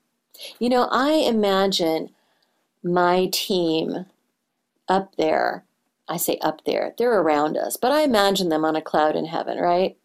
You 0.59 0.69
know, 0.69 0.89
I 0.91 1.13
imagine 1.13 2.11
my 2.83 3.29
team 3.33 4.07
up 4.89 5.17
there 5.17 5.65
I 6.09 6.17
say 6.17 6.39
up 6.41 6.65
there, 6.65 6.95
they're 6.99 7.19
around 7.19 7.57
us, 7.57 7.77
but 7.77 7.91
I 7.91 8.03
imagine 8.03 8.49
them 8.49 8.65
on 8.65 8.77
a 8.77 8.83
cloud 8.83 9.17
in 9.17 9.27
heaven, 9.27 9.59
right? 9.59 9.97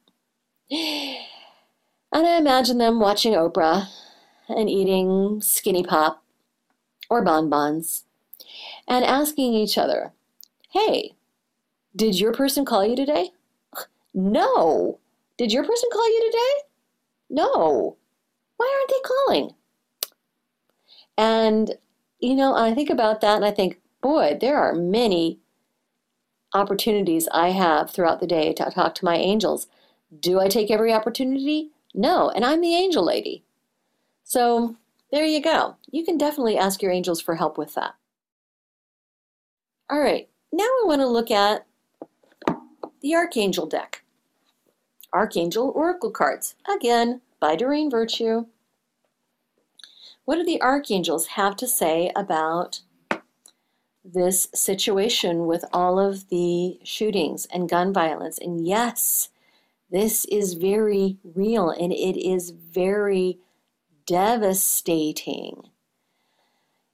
And 0.72 2.28
I 2.28 2.38
imagine 2.38 2.78
them 2.78 3.00
watching 3.00 3.34
Oprah 3.34 3.88
and 4.50 4.70
eating 4.70 5.42
skinny 5.42 5.84
pop 5.84 6.24
or 7.10 7.24
bonbons 7.24 8.06
and 8.88 9.06
asking 9.06 9.54
each 9.54 9.78
other, 9.78 10.12
hey, 10.72 11.14
did 11.96 12.20
your 12.20 12.34
person 12.34 12.66
call 12.66 12.86
you 12.86 12.96
today? 12.96 13.32
No. 14.14 15.00
Did 15.38 15.52
your 15.52 15.64
person 15.64 15.90
call 15.92 16.08
you 16.08 16.32
today? 16.32 16.68
No. 17.30 17.98
Why 18.58 18.78
aren't 18.78 18.90
they 18.90 19.10
calling? 19.10 19.56
And, 21.18 21.78
you 22.20 22.36
know, 22.36 22.56
I 22.56 22.74
think 22.74 22.90
about 22.90 23.22
that 23.22 23.38
and 23.38 23.46
I 23.46 23.52
think, 23.52 23.80
boy, 24.02 24.38
there 24.40 24.58
are 24.58 24.74
many 24.74 25.40
opportunities 26.54 27.28
I 27.32 27.50
have 27.50 27.92
throughout 27.92 28.20
the 28.20 28.28
day 28.28 28.54
to 28.54 28.72
talk 28.72 28.96
to 28.96 29.06
my 29.06 29.16
angels. 29.16 29.68
Do 30.20 30.40
I 30.40 30.48
take 30.48 30.70
every 30.70 30.94
opportunity? 30.94 31.72
No, 31.94 32.30
and 32.30 32.44
I'm 32.44 32.62
the 32.62 32.76
angel 32.76 33.06
lady. 33.06 33.44
So 34.24 34.76
there 35.12 35.26
you 35.26 35.42
go. 35.42 35.76
You 35.92 36.06
can 36.06 36.18
definitely 36.18 36.58
ask 36.58 36.82
your 36.82 36.92
angels 36.92 37.22
for 37.22 37.36
help 37.36 37.58
with 37.58 37.74
that. 37.76 37.96
All 39.90 40.00
right, 40.00 40.30
now 40.52 40.64
I 40.64 40.84
want 40.86 41.02
to 41.02 41.08
look 41.08 41.32
at 41.32 41.66
the 43.02 43.16
Archangel 43.16 43.66
deck. 43.66 44.04
Archangel 45.14 45.72
Oracle 45.76 46.12
cards, 46.12 46.56
again, 46.74 47.22
by 47.40 47.56
Doreen 47.56 47.90
Virtue. 47.90 48.46
What 50.24 50.36
do 50.36 50.44
the 50.46 50.62
archangels 50.62 51.28
have 51.28 51.56
to 51.58 51.68
say 51.68 52.12
about 52.16 52.82
this 54.04 54.48
situation 54.54 55.46
with 55.46 55.64
all 55.72 56.00
of 56.00 56.30
the 56.30 56.80
shootings 56.84 57.48
and 57.54 57.70
gun 57.70 57.94
violence. 57.94 58.38
And 58.38 58.66
yes, 58.66 59.30
this 59.90 60.26
is 60.26 60.54
very 60.54 61.18
real 61.24 61.70
and 61.70 61.92
it 61.92 62.20
is 62.20 62.52
very 62.52 63.40
devastating. 64.06 65.70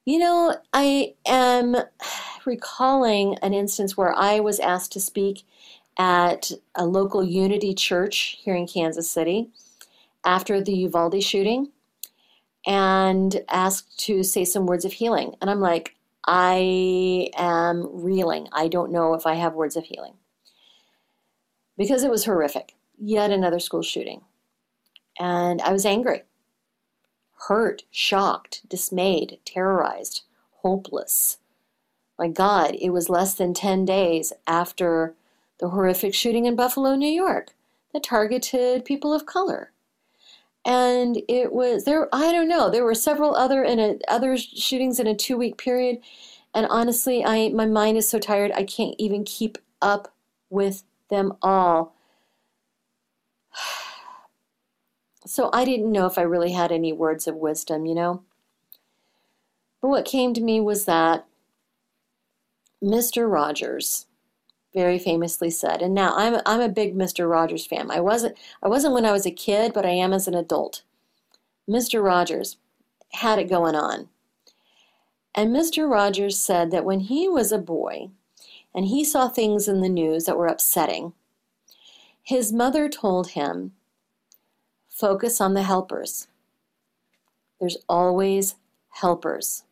You 0.06 0.20
know, 0.20 0.56
I 0.74 1.16
am 1.26 1.76
recalling 2.46 3.38
an 3.42 3.54
instance 3.54 3.96
where 3.96 4.14
I 4.14 4.40
was 4.40 4.60
asked 4.60 4.92
to 4.94 5.00
speak 5.00 5.44
at 5.98 6.52
a 6.76 6.86
local 6.86 7.24
Unity 7.24 7.74
church 7.74 8.38
here 8.42 8.56
in 8.56 8.68
Kansas 8.68 9.10
City 9.10 9.50
after 10.24 10.62
the 10.62 10.74
Uvalde 10.74 11.24
shooting 11.24 11.72
and 12.66 13.44
asked 13.50 13.98
to 14.00 14.24
say 14.24 14.46
some 14.46 14.66
words 14.66 14.86
of 14.86 14.94
healing. 14.94 15.36
And 15.42 15.50
I'm 15.50 15.62
like, 15.62 15.96
I 16.26 17.30
am 17.38 17.88
reeling. 17.92 18.50
I 18.52 18.68
don't 18.68 18.92
know 18.92 19.14
if 19.14 19.26
I 19.26 19.36
have 19.36 19.54
words 19.54 19.78
of 19.78 19.86
healing. 19.86 20.14
Because 21.78 22.04
it 22.04 22.12
was 22.12 22.26
horrific. 22.26 22.74
Yet 23.00 23.32
another 23.32 23.60
school 23.60 23.82
shooting. 23.82 24.22
And 25.20 25.62
I 25.62 25.72
was 25.72 25.86
angry, 25.86 26.24
hurt, 27.48 27.84
shocked, 27.90 28.62
dismayed, 28.70 29.40
terrorized, 29.46 30.24
hopeless. 30.62 31.38
My 32.20 32.28
God, 32.28 32.76
it 32.76 32.90
was 32.90 33.10
less 33.10 33.34
than 33.34 33.54
10 33.54 33.86
days 33.86 34.34
after 34.46 35.16
the 35.60 35.70
horrific 35.70 36.14
shooting 36.14 36.46
in 36.46 36.56
Buffalo, 36.56 36.96
New 36.96 37.10
York, 37.10 37.54
that 37.94 38.04
targeted 38.04 38.86
people 38.86 39.14
of 39.14 39.26
color. 39.26 39.72
And 40.66 41.22
it 41.30 41.54
was 41.54 41.86
there 41.86 42.10
i 42.14 42.32
don't 42.34 42.50
know 42.50 42.70
there 42.70 42.84
were 42.84 42.94
several 42.94 43.36
other 43.36 43.64
in 43.64 43.80
a, 43.80 44.00
other 44.10 44.38
shootings 44.38 45.00
in 45.00 45.08
a 45.08 45.16
two 45.16 45.38
week 45.38 45.58
period. 45.58 46.00
And 46.54 46.68
honestly 46.70 47.24
i 47.24 47.50
my 47.50 47.66
mind 47.66 47.98
is 47.98 48.10
so 48.10 48.20
tired 48.20 48.52
i 48.54 48.64
can't 48.64 48.96
even 48.98 49.24
keep 49.24 49.58
up 49.82 50.14
with 50.50 50.84
them 51.10 51.34
all. 51.42 51.96
So 55.26 55.50
i 55.52 55.66
didn't 55.66 55.92
know 55.92 56.06
if 56.06 56.18
i 56.18 56.22
really 56.22 56.54
had 56.54 56.72
any 56.72 56.94
words 56.94 57.28
of 57.28 57.36
wisdom 57.36 57.86
you 57.86 57.96
know? 57.96 58.24
But 59.82 59.90
what 59.90 60.06
came 60.06 60.34
to 60.34 60.42
me 60.42 60.60
was 60.60 60.86
that 60.86 61.26
Mr. 62.84 63.30
Rogers 63.30 64.07
very 64.78 65.00
famously 65.00 65.50
said, 65.50 65.82
and 65.82 65.96
now 65.96 66.14
I'm 66.16 66.40
I'm 66.46 66.62
a 66.62 66.70
big 66.70 66.96
Mr. 66.96 67.28
Rogers 67.28 67.66
fan. 67.66 67.90
I 67.90 68.00
wasn't 68.00 68.38
I 68.62 68.68
wasn't 68.68 68.94
when 68.94 69.06
I 69.06 69.12
was 69.12 69.26
a 69.26 69.32
kid, 69.32 69.74
but 69.74 69.88
I 69.88 69.90
am 69.90 70.14
as 70.14 70.28
an 70.28 70.36
adult. 70.36 70.84
Mr. 71.68 72.04
Rogers 72.04 72.58
had 73.14 73.40
it 73.40 73.50
going 73.50 73.74
on. 73.74 74.08
And 75.34 75.56
Mr. 75.56 75.90
Rogers 75.90 76.38
said 76.38 76.70
that 76.70 76.86
when 76.86 77.00
he 77.00 77.28
was 77.28 77.52
a 77.52 77.58
boy 77.58 78.12
and 78.76 78.86
he 78.86 79.04
saw 79.04 79.28
things 79.28 79.68
in 79.68 79.82
the 79.82 79.90
news 79.90 80.26
that 80.26 80.38
were 80.38 80.46
upsetting, 80.46 81.14
his 82.22 82.54
mother 82.54 82.88
told 82.88 83.30
him, 83.30 83.72
focus 84.90 85.42
on 85.42 85.56
the 85.56 85.64
helpers. 85.64 86.28
There's 87.60 87.78
always 87.90 88.56
helpers. 88.90 89.64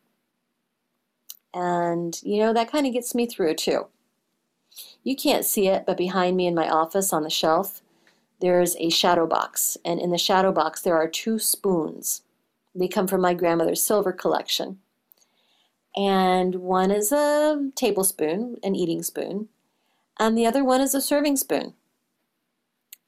And, 1.54 2.20
you 2.22 2.38
know, 2.40 2.52
that 2.52 2.70
kind 2.70 2.86
of 2.86 2.92
gets 2.92 3.14
me 3.14 3.26
through 3.26 3.54
too. 3.54 3.86
You 5.06 5.14
can't 5.14 5.44
see 5.44 5.68
it, 5.68 5.86
but 5.86 5.96
behind 5.96 6.36
me 6.36 6.48
in 6.48 6.54
my 6.56 6.68
office 6.68 7.12
on 7.12 7.22
the 7.22 7.30
shelf, 7.30 7.80
there's 8.40 8.74
a 8.80 8.90
shadow 8.90 9.24
box. 9.24 9.78
And 9.84 10.00
in 10.00 10.10
the 10.10 10.18
shadow 10.18 10.50
box, 10.50 10.82
there 10.82 10.96
are 10.96 11.06
two 11.06 11.38
spoons. 11.38 12.22
They 12.74 12.88
come 12.88 13.06
from 13.06 13.20
my 13.20 13.32
grandmother's 13.32 13.80
silver 13.80 14.12
collection. 14.12 14.80
And 15.94 16.56
one 16.56 16.90
is 16.90 17.12
a 17.12 17.70
tablespoon, 17.76 18.56
an 18.64 18.74
eating 18.74 19.04
spoon, 19.04 19.48
and 20.18 20.36
the 20.36 20.44
other 20.44 20.64
one 20.64 20.80
is 20.80 20.92
a 20.92 21.00
serving 21.00 21.36
spoon. 21.36 21.74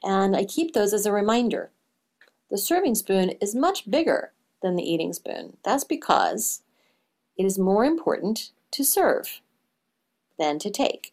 And 0.05 0.37
I 0.37 0.45
keep 0.45 0.75
those 0.75 0.95
as 0.95 1.05
a 1.05 1.11
reminder. 1.11 1.73
The 2.49 2.59
serving 2.59 2.95
spoon 2.95 3.31
is 3.41 3.57
much 3.57 3.91
bigger 3.91 4.31
than 4.63 4.77
the 4.77 4.89
eating 4.89 5.13
spoon. 5.13 5.57
That's 5.65 5.83
because 5.83 6.63
it 7.37 7.45
is 7.45 7.59
more 7.59 7.85
important 7.85 8.53
to 8.71 8.85
serve 8.85 9.41
than 10.39 10.61
to 10.61 10.71
take. 10.71 11.13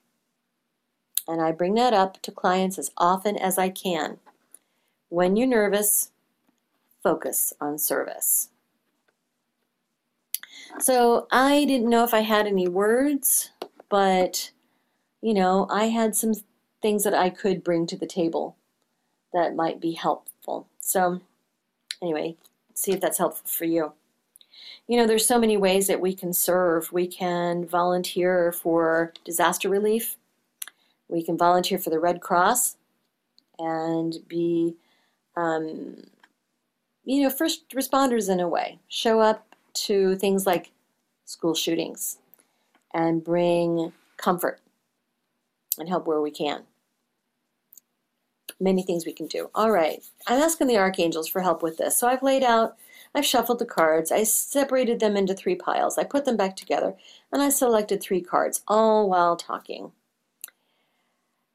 And 1.28 1.42
I 1.42 1.52
bring 1.52 1.74
that 1.76 1.94
up 1.94 2.22
to 2.22 2.32
clients 2.32 2.78
as 2.78 2.92
often 2.98 3.38
as 3.38 3.58
I 3.58 3.70
can. 3.70 4.20
When 5.10 5.36
you're 5.36 5.48
nervous, 5.48 6.12
focus 7.02 7.54
on 7.60 7.78
service. 7.78 8.50
So 10.80 11.28
I 11.32 11.66
didn't 11.66 11.90
know 11.90 12.04
if 12.04 12.14
I 12.14 12.22
had 12.22 12.48
any 12.48 12.68
words, 12.68 13.52
but 13.90 14.52
you 15.22 15.34
know, 15.34 15.68
I 15.72 15.86
had 15.86 16.16
some 16.16 16.34
things 16.82 17.04
that 17.04 17.16
I 17.16 17.32
could 17.32 17.64
bring 17.64 17.88
to 17.88 17.98
the 17.98 18.06
table 18.06 18.58
that 19.34 19.56
might 19.56 19.80
be 19.82 19.94
helpful. 19.94 20.68
So, 20.80 21.20
anyway, 22.00 22.36
see 22.76 22.92
if 22.92 23.02
that's 23.02 23.18
helpful 23.18 23.48
for 23.48 23.66
you. 23.66 23.94
You 24.88 24.98
know, 24.98 25.08
there's 25.08 25.26
so 25.26 25.40
many 25.40 25.58
ways 25.58 25.88
that 25.88 26.00
we 26.00 26.14
can 26.14 26.32
serve. 26.32 26.94
We 26.94 27.08
can 27.08 27.66
volunteer 27.66 28.52
for 28.52 29.14
disaster 29.24 29.68
relief. 29.68 30.16
We 31.08 31.24
can 31.24 31.38
volunteer 31.38 31.78
for 31.78 31.90
the 31.90 32.00
Red 32.00 32.22
Cross 32.22 32.78
and 33.60 34.18
be, 34.28 34.76
um, 35.36 36.04
you 37.04 37.24
know, 37.24 37.30
first 37.30 37.70
responders 37.70 38.30
in 38.30 38.40
a 38.40 38.48
way. 38.48 38.80
Show 38.88 39.20
up 39.20 39.56
to 39.86 40.16
things 40.16 40.46
like 40.46 40.72
school 41.26 41.54
shootings 41.54 42.18
and 42.94 43.24
bring 43.24 43.94
comfort 44.18 44.60
and 45.78 45.90
help 45.90 46.08
where 46.08 46.22
we 46.22 46.32
can. 46.32 46.64
Many 48.60 48.84
things 48.84 49.06
we 49.06 49.14
can 49.14 49.28
do. 49.28 49.50
All 49.54 49.72
right, 49.72 50.04
I'm 50.28 50.42
asking 50.42 50.68
the 50.68 50.78
archangels 50.78 51.28
for 51.28 51.42
help 51.42 51.62
with 51.62 51.78
this. 51.78 51.98
So 51.98 52.08
I've 52.08 52.24
laid 52.24 52.44
out 52.44 52.78
I've 53.16 53.26
shuffled 53.26 53.60
the 53.60 53.66
cards. 53.66 54.12
I 54.12 54.24
separated 54.24 55.00
them 55.00 55.16
into 55.16 55.34
three 55.34 55.56
piles. 55.56 55.98
I 55.98 56.04
put 56.04 56.26
them 56.26 56.36
back 56.36 56.58
together 56.58 56.96
and 57.32 57.42
I 57.42 57.48
selected 57.48 58.02
three 58.04 58.20
cards, 58.20 58.62
all 58.68 59.10
while 59.10 59.38
talking. 59.38 59.94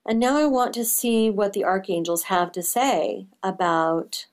And 0.07 0.19
now 0.19 0.39
I 0.39 0.47
want 0.47 0.75
to 0.75 0.85
see 0.85 1.31
what 1.31 1.53
the 1.53 1.65
archangels 1.65 2.25
have 2.25 2.53
to 2.53 2.63
say 2.63 3.27
about 3.43 4.27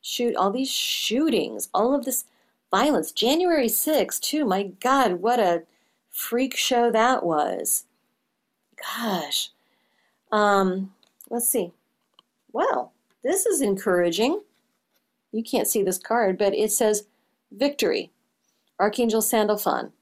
shoot 0.00 0.36
all 0.36 0.50
these 0.50 0.70
shootings, 0.70 1.68
all 1.74 1.94
of 1.94 2.04
this 2.04 2.24
violence. 2.70 3.12
January 3.12 3.68
6th, 3.68 4.20
too. 4.20 4.44
My 4.44 4.64
God, 4.80 5.14
what 5.20 5.40
a 5.40 5.64
freak 6.10 6.56
show 6.56 6.90
that 6.90 7.24
was. 7.24 7.84
Gosh. 8.76 9.50
Um, 10.30 10.92
let's 11.30 11.48
see. 11.48 11.72
Well, 12.52 12.92
this 13.22 13.46
is 13.46 13.60
encouraging 13.60 14.42
you 15.32 15.42
can't 15.42 15.68
see 15.68 15.82
this 15.82 15.98
card, 15.98 16.38
but 16.38 16.54
it 16.54 16.72
says 16.72 17.06
victory. 17.50 18.10
Archangel 18.78 19.22
Sandalphon, 19.22 19.92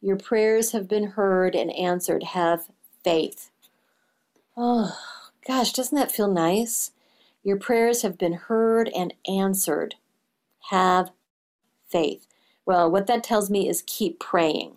your 0.00 0.16
prayers 0.16 0.72
have 0.72 0.88
been 0.88 1.08
heard 1.08 1.54
and 1.54 1.70
answered. 1.72 2.22
Have 2.22 2.68
faith. 3.02 3.50
Oh, 4.56 4.96
gosh, 5.46 5.72
doesn't 5.72 5.96
that 5.96 6.12
feel 6.12 6.28
nice? 6.28 6.92
Your 7.42 7.56
prayers 7.56 8.02
have 8.02 8.16
been 8.16 8.34
heard 8.34 8.88
and 8.96 9.12
answered. 9.28 9.96
Have 10.70 11.10
faith. 11.88 12.26
Well, 12.64 12.90
what 12.90 13.06
that 13.08 13.24
tells 13.24 13.50
me 13.50 13.68
is 13.68 13.82
keep 13.86 14.18
praying 14.18 14.76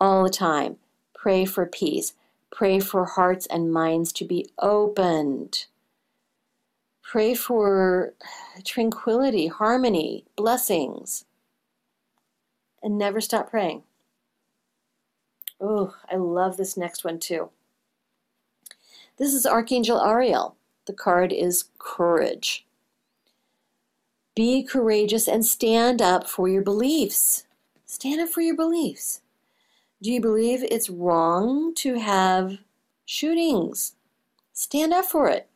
all 0.00 0.24
the 0.24 0.30
time. 0.30 0.76
Pray 1.14 1.44
for 1.44 1.66
peace. 1.66 2.14
Pray 2.50 2.80
for 2.80 3.04
hearts 3.04 3.46
and 3.46 3.72
minds 3.72 4.12
to 4.14 4.24
be 4.24 4.48
opened. 4.58 5.66
Pray 7.02 7.34
for 7.34 8.14
tranquility, 8.64 9.48
harmony, 9.48 10.24
blessings, 10.36 11.24
and 12.82 12.96
never 12.96 13.20
stop 13.20 13.50
praying. 13.50 13.82
Oh, 15.60 15.94
I 16.10 16.16
love 16.16 16.56
this 16.56 16.76
next 16.76 17.04
one 17.04 17.18
too. 17.18 17.50
This 19.22 19.34
is 19.34 19.46
Archangel 19.46 20.00
Ariel. 20.00 20.56
The 20.86 20.92
card 20.92 21.32
is 21.32 21.66
courage. 21.78 22.66
Be 24.34 24.64
courageous 24.64 25.28
and 25.28 25.46
stand 25.46 26.02
up 26.02 26.28
for 26.28 26.48
your 26.48 26.62
beliefs. 26.62 27.44
Stand 27.86 28.20
up 28.20 28.30
for 28.30 28.40
your 28.40 28.56
beliefs. 28.56 29.20
Do 30.02 30.10
you 30.10 30.20
believe 30.20 30.64
it's 30.64 30.90
wrong 30.90 31.72
to 31.76 32.00
have 32.00 32.58
shootings? 33.04 33.94
Stand 34.52 34.92
up 34.92 35.04
for 35.04 35.28
it. 35.28 35.48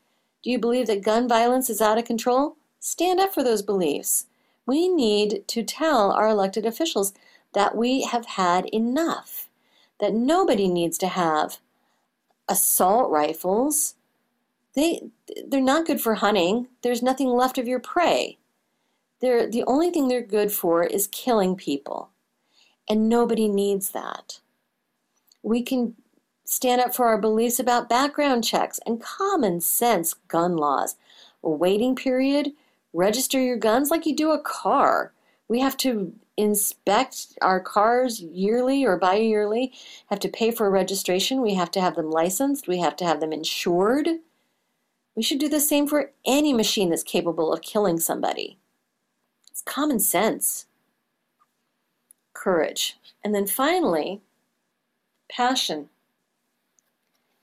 Do 0.44 0.50
you 0.50 0.60
believe 0.60 0.86
that 0.86 1.02
gun 1.02 1.26
violence 1.26 1.68
is 1.68 1.82
out 1.82 1.98
of 1.98 2.04
control? 2.04 2.54
Stand 2.78 3.18
up 3.18 3.34
for 3.34 3.42
those 3.42 3.62
beliefs. 3.62 4.26
We 4.64 4.88
need 4.88 5.42
to 5.48 5.64
tell 5.64 6.12
our 6.12 6.28
elected 6.28 6.66
officials 6.66 7.14
that 7.52 7.76
we 7.76 8.02
have 8.02 8.26
had 8.26 8.66
enough, 8.66 9.48
that 9.98 10.14
nobody 10.14 10.68
needs 10.68 10.98
to 10.98 11.08
have 11.08 11.58
assault 12.48 13.10
rifles. 13.10 13.94
They, 14.74 15.10
they're 15.46 15.60
not 15.60 15.86
good 15.86 16.00
for 16.00 16.14
hunting. 16.16 16.68
There's 16.82 17.02
nothing 17.02 17.28
left 17.28 17.58
of 17.58 17.66
your 17.66 17.80
prey. 17.80 18.38
They're, 19.20 19.48
the 19.48 19.64
only 19.66 19.90
thing 19.90 20.08
they're 20.08 20.20
good 20.22 20.52
for 20.52 20.84
is 20.84 21.08
killing 21.08 21.56
people. 21.56 22.10
And 22.88 23.08
nobody 23.08 23.48
needs 23.48 23.90
that. 23.90 24.40
We 25.42 25.62
can 25.62 25.96
stand 26.44 26.80
up 26.80 26.94
for 26.94 27.06
our 27.06 27.18
beliefs 27.18 27.58
about 27.58 27.88
background 27.88 28.44
checks 28.44 28.78
and 28.86 29.00
common 29.00 29.60
sense 29.60 30.14
gun 30.28 30.56
laws. 30.56 30.96
A 31.42 31.50
waiting 31.50 31.96
period, 31.96 32.52
register 32.92 33.40
your 33.40 33.56
guns 33.56 33.90
like 33.90 34.06
you 34.06 34.14
do 34.14 34.30
a 34.30 34.40
car. 34.40 35.12
We 35.48 35.60
have 35.60 35.76
to 35.78 36.12
inspect 36.36 37.38
our 37.40 37.60
cars 37.60 38.20
yearly 38.20 38.84
or 38.84 38.96
bi 38.96 39.16
yearly, 39.16 39.72
have 40.08 40.20
to 40.20 40.28
pay 40.28 40.50
for 40.50 40.66
a 40.66 40.70
registration, 40.70 41.40
we 41.40 41.54
have 41.54 41.70
to 41.72 41.80
have 41.80 41.96
them 41.96 42.10
licensed, 42.10 42.68
we 42.68 42.78
have 42.78 42.96
to 42.96 43.04
have 43.04 43.20
them 43.20 43.32
insured. 43.32 44.08
We 45.14 45.22
should 45.22 45.38
do 45.38 45.48
the 45.48 45.60
same 45.60 45.86
for 45.86 46.12
any 46.26 46.52
machine 46.52 46.90
that's 46.90 47.02
capable 47.02 47.52
of 47.52 47.62
killing 47.62 47.98
somebody. 47.98 48.58
It's 49.50 49.62
common 49.62 49.98
sense. 49.98 50.66
Courage. 52.34 52.98
And 53.24 53.34
then 53.34 53.46
finally, 53.46 54.20
passion 55.30 55.88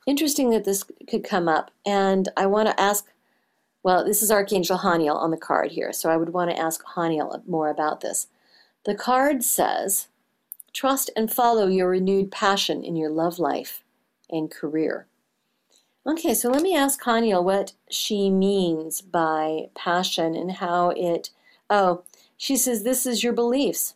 interesting 0.06 0.50
that 0.52 0.66
this 0.66 0.84
could 1.10 1.24
come 1.24 1.48
up. 1.48 1.72
And 1.86 2.30
I 2.36 2.46
want 2.46 2.70
to 2.70 2.80
ask, 2.80 3.08
well, 3.84 4.06
this 4.06 4.22
is 4.22 4.32
Archangel 4.32 4.80
Haniel 4.80 5.16
on 5.16 5.32
the 5.32 5.38
card 5.38 5.72
here, 5.72 5.92
so 5.92 6.10
I 6.10 6.18
would 6.18 6.30
want 6.30 6.52
to 6.52 6.60
ask 6.60 6.84
Haniel 6.96 7.46
more 7.48 7.70
about 7.70 8.02
this. 8.02 8.28
The 8.86 8.96
card 8.96 9.44
says, 9.44 10.08
trust 10.74 11.10
and 11.16 11.32
follow 11.32 11.68
your 11.68 11.90
renewed 11.90 12.32
passion 12.32 12.84
in 12.84 12.96
your 12.96 13.10
love 13.10 13.40
life 13.40 13.84
and 14.30 14.52
career. 14.52 15.08
Okay, 16.06 16.34
so 16.34 16.50
let 16.50 16.62
me 16.62 16.76
ask 16.76 17.02
Haniel 17.04 17.44
what 17.44 17.74
she 17.90 18.30
means 18.30 19.02
by 19.02 19.70
passion 19.74 20.36
and 20.36 20.54
how 20.54 20.90
it, 20.90 21.30
oh, 21.70 22.04
she 22.36 22.58
says 22.58 22.84
this 22.84 23.06
is 23.06 23.24
your 23.24 23.32
beliefs. 23.32 23.96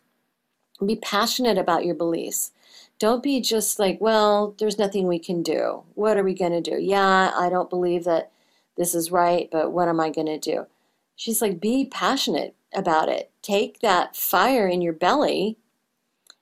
Be 0.84 0.96
passionate 0.96 1.58
about 1.58 1.84
your 1.84 1.94
beliefs. 1.94 2.52
Don't 2.98 3.22
be 3.22 3.40
just 3.42 3.78
like, 3.78 4.00
well, 4.00 4.54
there's 4.58 4.78
nothing 4.78 5.06
we 5.06 5.18
can 5.18 5.42
do. 5.42 5.82
What 5.94 6.16
are 6.16 6.24
we 6.24 6.32
going 6.32 6.52
to 6.52 6.62
do? 6.62 6.80
Yeah, 6.80 7.32
I 7.36 7.50
don't 7.50 7.68
believe 7.68 8.04
that 8.04 8.30
this 8.78 8.94
is 8.94 9.10
right, 9.10 9.48
but 9.52 9.70
what 9.72 9.88
am 9.88 10.00
I 10.00 10.08
going 10.08 10.26
to 10.26 10.38
do? 10.38 10.66
She's 11.14 11.42
like, 11.42 11.60
be 11.60 11.84
passionate 11.84 12.54
about 12.72 13.08
it. 13.08 13.30
Take 13.48 13.80
that 13.80 14.14
fire 14.14 14.68
in 14.68 14.82
your 14.82 14.92
belly 14.92 15.56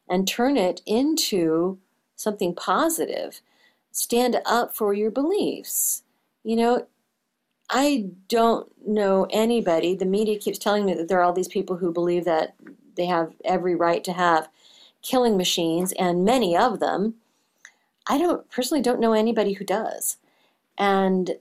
and 0.08 0.26
turn 0.26 0.56
it 0.56 0.82
into 0.86 1.78
something 2.16 2.54
positive. 2.54 3.40
Stand 3.92 4.40
up 4.44 4.74
for 4.74 4.92
your 4.92 5.10
beliefs. 5.10 6.02
You 6.42 6.56
know, 6.56 6.86
I 7.70 8.10
don't 8.28 8.70
know 8.86 9.26
anybody. 9.30 9.94
The 9.94 10.04
media 10.04 10.38
keeps 10.38 10.58
telling 10.58 10.84
me 10.84 10.94
that 10.94 11.08
there 11.08 11.18
are 11.18 11.22
all 11.22 11.32
these 11.32 11.48
people 11.48 11.76
who 11.76 11.92
believe 11.92 12.24
that 12.24 12.54
they 12.96 13.06
have 13.06 13.34
every 13.44 13.74
right 13.74 14.02
to 14.04 14.12
have 14.12 14.48
killing 15.02 15.36
machines, 15.36 15.92
and 15.98 16.24
many 16.24 16.56
of 16.56 16.80
them. 16.80 17.14
I 18.08 18.18
don't 18.18 18.48
personally 18.50 18.82
don't 18.82 19.00
know 19.00 19.12
anybody 19.12 19.52
who 19.52 19.64
does. 19.64 20.16
And 20.78 21.36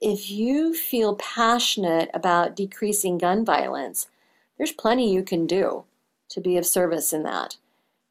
if 0.00 0.30
you 0.30 0.74
feel 0.74 1.16
passionate 1.16 2.10
about 2.14 2.56
decreasing 2.56 3.18
gun 3.18 3.44
violence, 3.44 4.08
there's 4.58 4.72
plenty 4.72 5.12
you 5.12 5.22
can 5.22 5.46
do 5.46 5.84
to 6.30 6.40
be 6.40 6.56
of 6.56 6.66
service 6.66 7.12
in 7.12 7.22
that. 7.22 7.56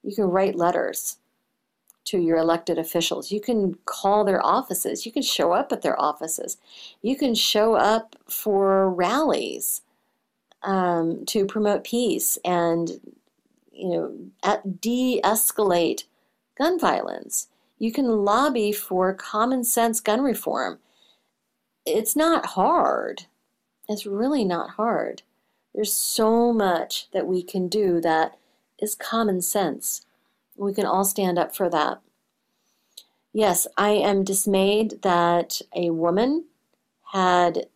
You 0.02 0.16
can 0.16 0.26
write 0.26 0.56
letters 0.56 1.18
to 2.06 2.18
your 2.18 2.38
elected 2.38 2.80
officials. 2.80 3.32
You 3.32 3.42
can 3.42 3.78
call 3.86 4.24
their 4.24 4.44
offices. 4.44 5.06
You 5.06 5.12
can 5.12 5.22
show 5.22 5.52
up 5.52 5.72
at 5.74 5.82
their 5.82 6.00
offices. 6.00 6.58
You 7.02 7.18
can 7.18 7.36
show 7.36 7.76
up 7.76 8.16
for 8.26 8.90
rallies 8.90 9.82
um, 10.64 11.26
to 11.26 11.46
promote 11.46 11.84
peace 11.84 12.38
and 12.44 13.00
you 13.72 13.90
know 13.90 14.62
de-escalate 14.80 16.06
gun 16.58 16.80
violence. 16.80 17.48
You 17.78 17.92
can 17.92 18.26
lobby 18.26 18.72
for 18.72 19.14
common 19.14 19.64
sense 19.64 20.00
gun 20.00 20.22
reform. 20.22 20.80
It's 21.86 22.16
not 22.16 22.48
hard. 22.48 23.26
It's 23.88 24.06
really 24.06 24.44
not 24.44 24.72
hard. 24.72 25.22
There's 25.78 25.94
so 25.94 26.52
much 26.52 27.08
that 27.12 27.28
we 27.28 27.44
can 27.44 27.68
do 27.68 28.02
that 28.02 28.40
is 28.80 28.96
common 28.96 29.44
sense. 29.44 30.08
We 30.56 30.74
can 30.74 30.88
all 30.88 31.06
stand 31.06 31.38
up 31.38 31.56
for 31.56 31.70
that. 31.70 32.02
Yes, 33.32 33.68
I 33.78 33.90
am 33.90 34.24
dismayed 34.24 35.04
that 35.04 35.62
a 35.76 35.92
woman 35.92 36.46
had 37.14 37.68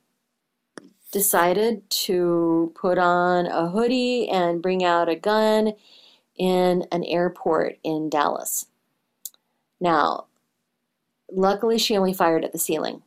decided 1.12 1.88
to 1.92 2.74
put 2.74 2.98
on 2.98 3.46
a 3.46 3.70
hoodie 3.70 4.28
and 4.28 4.64
bring 4.64 4.84
out 4.84 5.08
a 5.08 5.16
gun 5.16 5.74
in 6.36 6.88
an 6.92 7.04
airport 7.04 7.78
in 7.84 8.10
Dallas. 8.10 8.66
Now, 9.80 10.26
luckily, 11.32 11.78
she 11.78 11.96
only 11.96 12.14
fired 12.14 12.44
at 12.44 12.52
the 12.52 12.58
ceiling. 12.58 13.04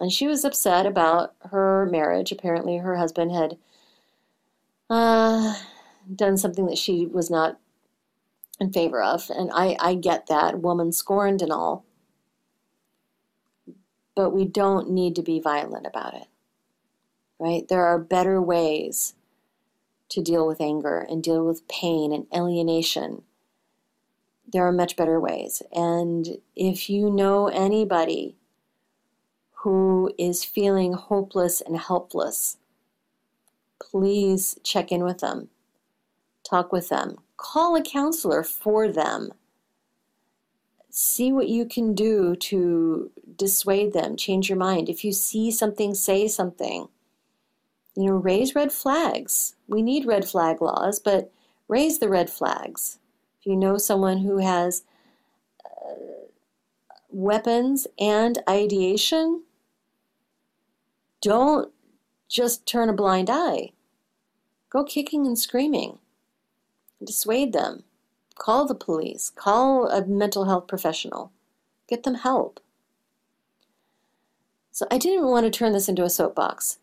And 0.00 0.10
she 0.10 0.26
was 0.26 0.44
upset 0.44 0.86
about 0.86 1.34
her 1.52 1.86
marriage. 1.86 2.32
Apparently, 2.32 2.78
her 2.78 2.96
husband 2.96 3.30
had 3.30 3.58
uh, 4.90 5.54
done 6.14 6.36
something 6.36 6.66
that 6.66 6.78
she 6.78 7.06
was 7.06 7.30
not 7.30 7.58
in 8.60 8.72
favor 8.72 9.02
of. 9.02 9.30
And 9.30 9.50
I, 9.52 9.76
I 9.80 9.94
get 9.94 10.26
that, 10.28 10.60
woman 10.60 10.92
scorned 10.92 11.42
and 11.42 11.52
all. 11.52 11.84
But 14.14 14.30
we 14.30 14.44
don't 14.44 14.90
need 14.90 15.16
to 15.16 15.22
be 15.22 15.40
violent 15.40 15.86
about 15.86 16.14
it, 16.14 16.28
right? 17.38 17.66
There 17.66 17.84
are 17.84 17.98
better 17.98 18.40
ways 18.40 19.14
to 20.10 20.22
deal 20.22 20.46
with 20.46 20.60
anger 20.60 21.04
and 21.08 21.22
deal 21.22 21.44
with 21.44 21.66
pain 21.66 22.12
and 22.12 22.26
alienation. 22.32 23.22
There 24.46 24.64
are 24.64 24.72
much 24.72 24.94
better 24.94 25.18
ways. 25.18 25.62
And 25.72 26.38
if 26.54 26.88
you 26.88 27.10
know 27.10 27.48
anybody 27.48 28.36
who 29.62 30.12
is 30.16 30.44
feeling 30.44 30.92
hopeless 30.92 31.60
and 31.60 31.76
helpless, 31.76 32.58
please 33.94 34.58
check 34.64 34.90
in 34.90 35.04
with 35.04 35.18
them, 35.18 35.48
talk 36.42 36.72
with 36.72 36.88
them, 36.88 37.16
call 37.36 37.76
a 37.76 37.82
counselor 37.82 38.42
for 38.42 38.88
them. 38.88 39.30
See 40.90 41.32
what 41.32 41.48
you 41.48 41.64
can 41.64 41.94
do 41.94 42.34
to 42.34 43.12
dissuade 43.36 43.92
them, 43.92 44.16
change 44.16 44.48
your 44.48 44.58
mind. 44.58 44.88
If 44.88 45.04
you 45.04 45.12
see 45.12 45.52
something, 45.52 45.94
say 45.94 46.26
something. 46.26 46.88
You 47.94 48.06
know, 48.06 48.16
raise 48.16 48.56
red 48.56 48.72
flags. 48.72 49.54
We 49.68 49.80
need 49.80 50.06
red 50.06 50.28
flag 50.28 50.60
laws, 50.60 50.98
but 50.98 51.30
raise 51.68 52.00
the 52.00 52.08
red 52.08 52.28
flags. 52.28 52.98
If 53.38 53.46
you 53.46 53.54
know 53.54 53.78
someone 53.78 54.18
who 54.18 54.38
has 54.38 54.82
uh, 55.64 56.26
weapons 57.10 57.86
and 57.96 58.42
ideation, 58.48 59.44
don't 61.22 61.70
just 62.28 62.66
turn 62.66 62.88
a 62.88 62.92
blind 62.92 63.30
eye. 63.30 63.70
Go 64.74 64.84
kicking 64.84 65.26
and 65.26 65.38
screaming 65.38 66.00
dissuade 67.04 67.52
them. 67.52 67.84
Call 68.36 68.66
the 68.66 68.74
police. 68.74 69.30
Call 69.30 69.88
a 69.88 70.04
mental 70.04 70.46
health 70.46 70.66
professional. 70.66 71.30
Get 71.88 72.02
them 72.02 72.16
help. 72.16 72.60
So 74.72 74.86
I 74.90 74.98
didn't 74.98 75.26
want 75.26 75.44
to 75.44 75.56
turn 75.56 75.72
this 75.72 75.88
into 75.88 76.02
a 76.02 76.10
soapbox. 76.10 76.78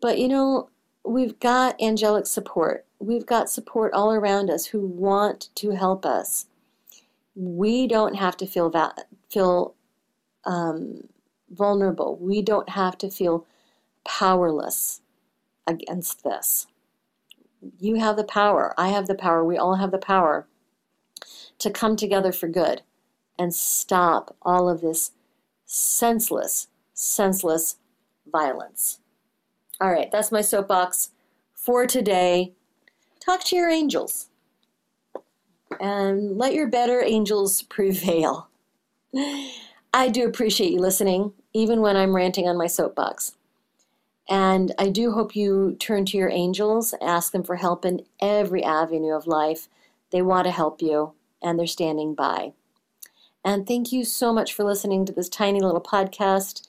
But 0.00 0.18
you 0.18 0.28
know, 0.28 0.68
we've 1.04 1.38
got 1.40 1.80
angelic 1.82 2.26
support. 2.26 2.84
We've 2.98 3.26
got 3.26 3.50
support 3.50 3.92
all 3.92 4.12
around 4.12 4.50
us 4.50 4.66
who 4.66 4.80
want 4.80 5.48
to 5.56 5.70
help 5.70 6.06
us. 6.06 6.46
We 7.34 7.86
don't 7.86 8.14
have 8.14 8.36
to 8.38 8.46
feel 8.46 8.70
va- 8.70 8.94
feel 9.28 9.74
um, 10.44 11.08
vulnerable. 11.50 12.16
We 12.20 12.42
don't 12.42 12.68
have 12.70 12.96
to 12.98 13.10
feel 13.10 13.44
powerless 14.04 15.00
against 15.66 16.22
this 16.22 16.68
you 17.78 17.96
have 17.96 18.16
the 18.16 18.24
power. 18.24 18.74
I 18.78 18.88
have 18.88 19.06
the 19.06 19.14
power. 19.14 19.44
We 19.44 19.56
all 19.56 19.76
have 19.76 19.90
the 19.90 19.98
power 19.98 20.46
to 21.58 21.70
come 21.70 21.96
together 21.96 22.32
for 22.32 22.48
good 22.48 22.82
and 23.38 23.54
stop 23.54 24.36
all 24.42 24.68
of 24.68 24.80
this 24.80 25.12
senseless, 25.64 26.68
senseless 26.94 27.76
violence. 28.30 29.00
All 29.80 29.90
right, 29.90 30.10
that's 30.10 30.32
my 30.32 30.40
soapbox 30.40 31.10
for 31.54 31.86
today. 31.86 32.52
Talk 33.20 33.44
to 33.44 33.56
your 33.56 33.68
angels 33.68 34.28
and 35.80 36.38
let 36.38 36.54
your 36.54 36.68
better 36.68 37.02
angels 37.02 37.62
prevail. 37.68 38.48
I 39.92 40.08
do 40.08 40.26
appreciate 40.26 40.72
you 40.72 40.80
listening, 40.80 41.32
even 41.52 41.80
when 41.80 41.96
I'm 41.96 42.14
ranting 42.14 42.48
on 42.48 42.56
my 42.56 42.66
soapbox. 42.66 43.34
And 44.28 44.74
I 44.78 44.88
do 44.88 45.12
hope 45.12 45.36
you 45.36 45.76
turn 45.78 46.04
to 46.06 46.16
your 46.16 46.30
angels, 46.30 46.94
ask 47.00 47.32
them 47.32 47.44
for 47.44 47.56
help 47.56 47.84
in 47.84 48.04
every 48.20 48.62
avenue 48.64 49.14
of 49.14 49.26
life. 49.26 49.68
They 50.10 50.22
want 50.22 50.46
to 50.46 50.50
help 50.50 50.82
you, 50.82 51.12
and 51.42 51.58
they're 51.58 51.66
standing 51.66 52.14
by. 52.14 52.52
And 53.44 53.66
thank 53.66 53.92
you 53.92 54.04
so 54.04 54.32
much 54.32 54.52
for 54.52 54.64
listening 54.64 55.06
to 55.06 55.12
this 55.12 55.28
tiny 55.28 55.60
little 55.60 55.80
podcast. 55.80 56.68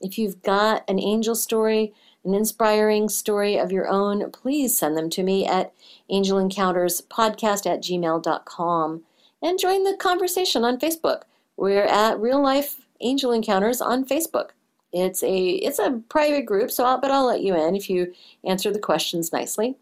If 0.00 0.18
you've 0.18 0.42
got 0.42 0.84
an 0.88 1.00
angel 1.00 1.34
story, 1.34 1.94
an 2.24 2.34
inspiring 2.34 3.08
story 3.08 3.56
of 3.56 3.72
your 3.72 3.88
own, 3.88 4.30
please 4.30 4.76
send 4.76 4.96
them 4.96 5.08
to 5.10 5.22
me 5.22 5.46
at 5.46 5.72
angelencounterspodcast 6.10 7.66
at 7.66 7.82
gmail.com 7.82 9.02
and 9.42 9.58
join 9.58 9.84
the 9.84 9.96
conversation 9.96 10.64
on 10.64 10.78
Facebook. 10.78 11.22
We're 11.56 11.84
at 11.84 12.20
Real 12.20 12.42
Life 12.42 12.82
Angel 13.00 13.32
Encounters 13.32 13.80
on 13.80 14.04
Facebook. 14.04 14.50
It's 14.92 15.22
a 15.22 15.48
it's 15.48 15.78
a 15.78 16.02
private 16.08 16.46
group, 16.46 16.70
so 16.70 16.84
I'll, 16.84 17.00
but 17.00 17.10
I'll 17.10 17.26
let 17.26 17.42
you 17.42 17.54
in 17.54 17.76
if 17.76 17.90
you 17.90 18.14
answer 18.44 18.72
the 18.72 18.78
questions 18.78 19.32
nicely. 19.32 19.76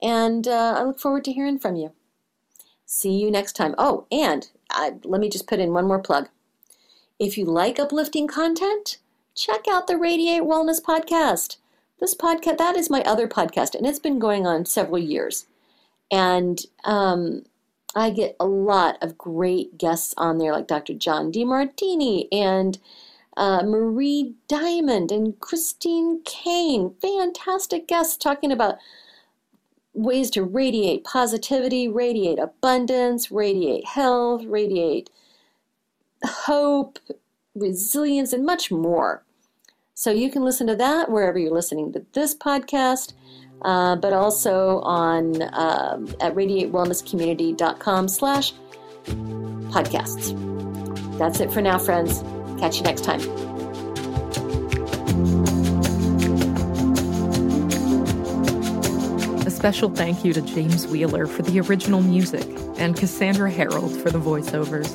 And 0.00 0.46
uh, 0.46 0.76
I 0.78 0.84
look 0.84 1.00
forward 1.00 1.24
to 1.24 1.32
hearing 1.32 1.58
from 1.58 1.74
you. 1.74 1.92
See 2.86 3.12
you 3.12 3.30
next 3.30 3.54
time. 3.54 3.74
Oh, 3.78 4.06
and 4.12 4.48
I, 4.70 4.94
let 5.04 5.20
me 5.20 5.28
just 5.28 5.48
put 5.48 5.58
in 5.58 5.72
one 5.72 5.86
more 5.86 5.98
plug. 5.98 6.28
If 7.18 7.36
you 7.36 7.44
like 7.44 7.80
uplifting 7.80 8.28
content, 8.28 8.98
check 9.34 9.62
out 9.68 9.88
the 9.88 9.96
Radiate 9.96 10.42
Wellness 10.42 10.80
podcast. 10.80 11.56
This 12.00 12.14
podcast 12.14 12.58
that 12.58 12.76
is 12.76 12.88
my 12.88 13.02
other 13.02 13.26
podcast, 13.26 13.74
and 13.74 13.84
it's 13.84 13.98
been 13.98 14.20
going 14.20 14.46
on 14.46 14.64
several 14.66 14.98
years. 14.98 15.46
And 16.12 16.64
um, 16.84 17.44
I 17.94 18.10
get 18.10 18.36
a 18.38 18.46
lot 18.46 18.98
of 19.02 19.18
great 19.18 19.76
guests 19.76 20.14
on 20.16 20.38
there, 20.38 20.52
like 20.52 20.68
Dr. 20.68 20.94
John 20.94 21.32
Demartini 21.32 22.28
and 22.30 22.78
uh, 23.38 23.62
Marie 23.62 24.34
Diamond 24.48 25.12
and 25.12 25.38
Christine 25.40 26.20
Kane. 26.24 26.94
Fantastic 27.00 27.86
guests 27.86 28.16
talking 28.16 28.50
about 28.50 28.76
ways 29.94 30.30
to 30.32 30.42
radiate 30.42 31.04
positivity, 31.04 31.88
radiate 31.88 32.38
abundance, 32.38 33.30
radiate 33.30 33.86
health, 33.86 34.44
radiate 34.44 35.08
hope, 36.24 36.98
resilience, 37.54 38.32
and 38.32 38.44
much 38.44 38.70
more. 38.70 39.24
So 39.94 40.10
you 40.10 40.30
can 40.30 40.44
listen 40.44 40.66
to 40.66 40.76
that 40.76 41.10
wherever 41.10 41.38
you're 41.38 41.54
listening 41.54 41.92
to 41.92 42.04
this 42.12 42.34
podcast, 42.34 43.12
uh, 43.62 43.96
but 43.96 44.12
also 44.12 44.80
on 44.80 45.42
uh, 45.42 45.98
at 46.20 46.34
radiatewellnesscommunity.com 46.34 48.08
slash 48.08 48.52
podcasts. 49.04 50.36
That's 51.18 51.40
it 51.40 51.50
for 51.50 51.60
now, 51.60 51.78
friends. 51.78 52.22
Catch 52.58 52.78
you 52.78 52.82
next 52.82 53.04
time. 53.04 53.20
A 59.46 59.50
special 59.50 59.90
thank 59.90 60.24
you 60.24 60.32
to 60.32 60.40
James 60.42 60.86
Wheeler 60.86 61.26
for 61.26 61.42
the 61.42 61.60
original 61.60 62.02
music 62.02 62.46
and 62.78 62.96
Cassandra 62.96 63.50
Harold 63.50 63.92
for 64.00 64.10
the 64.10 64.18
voiceovers. 64.18 64.88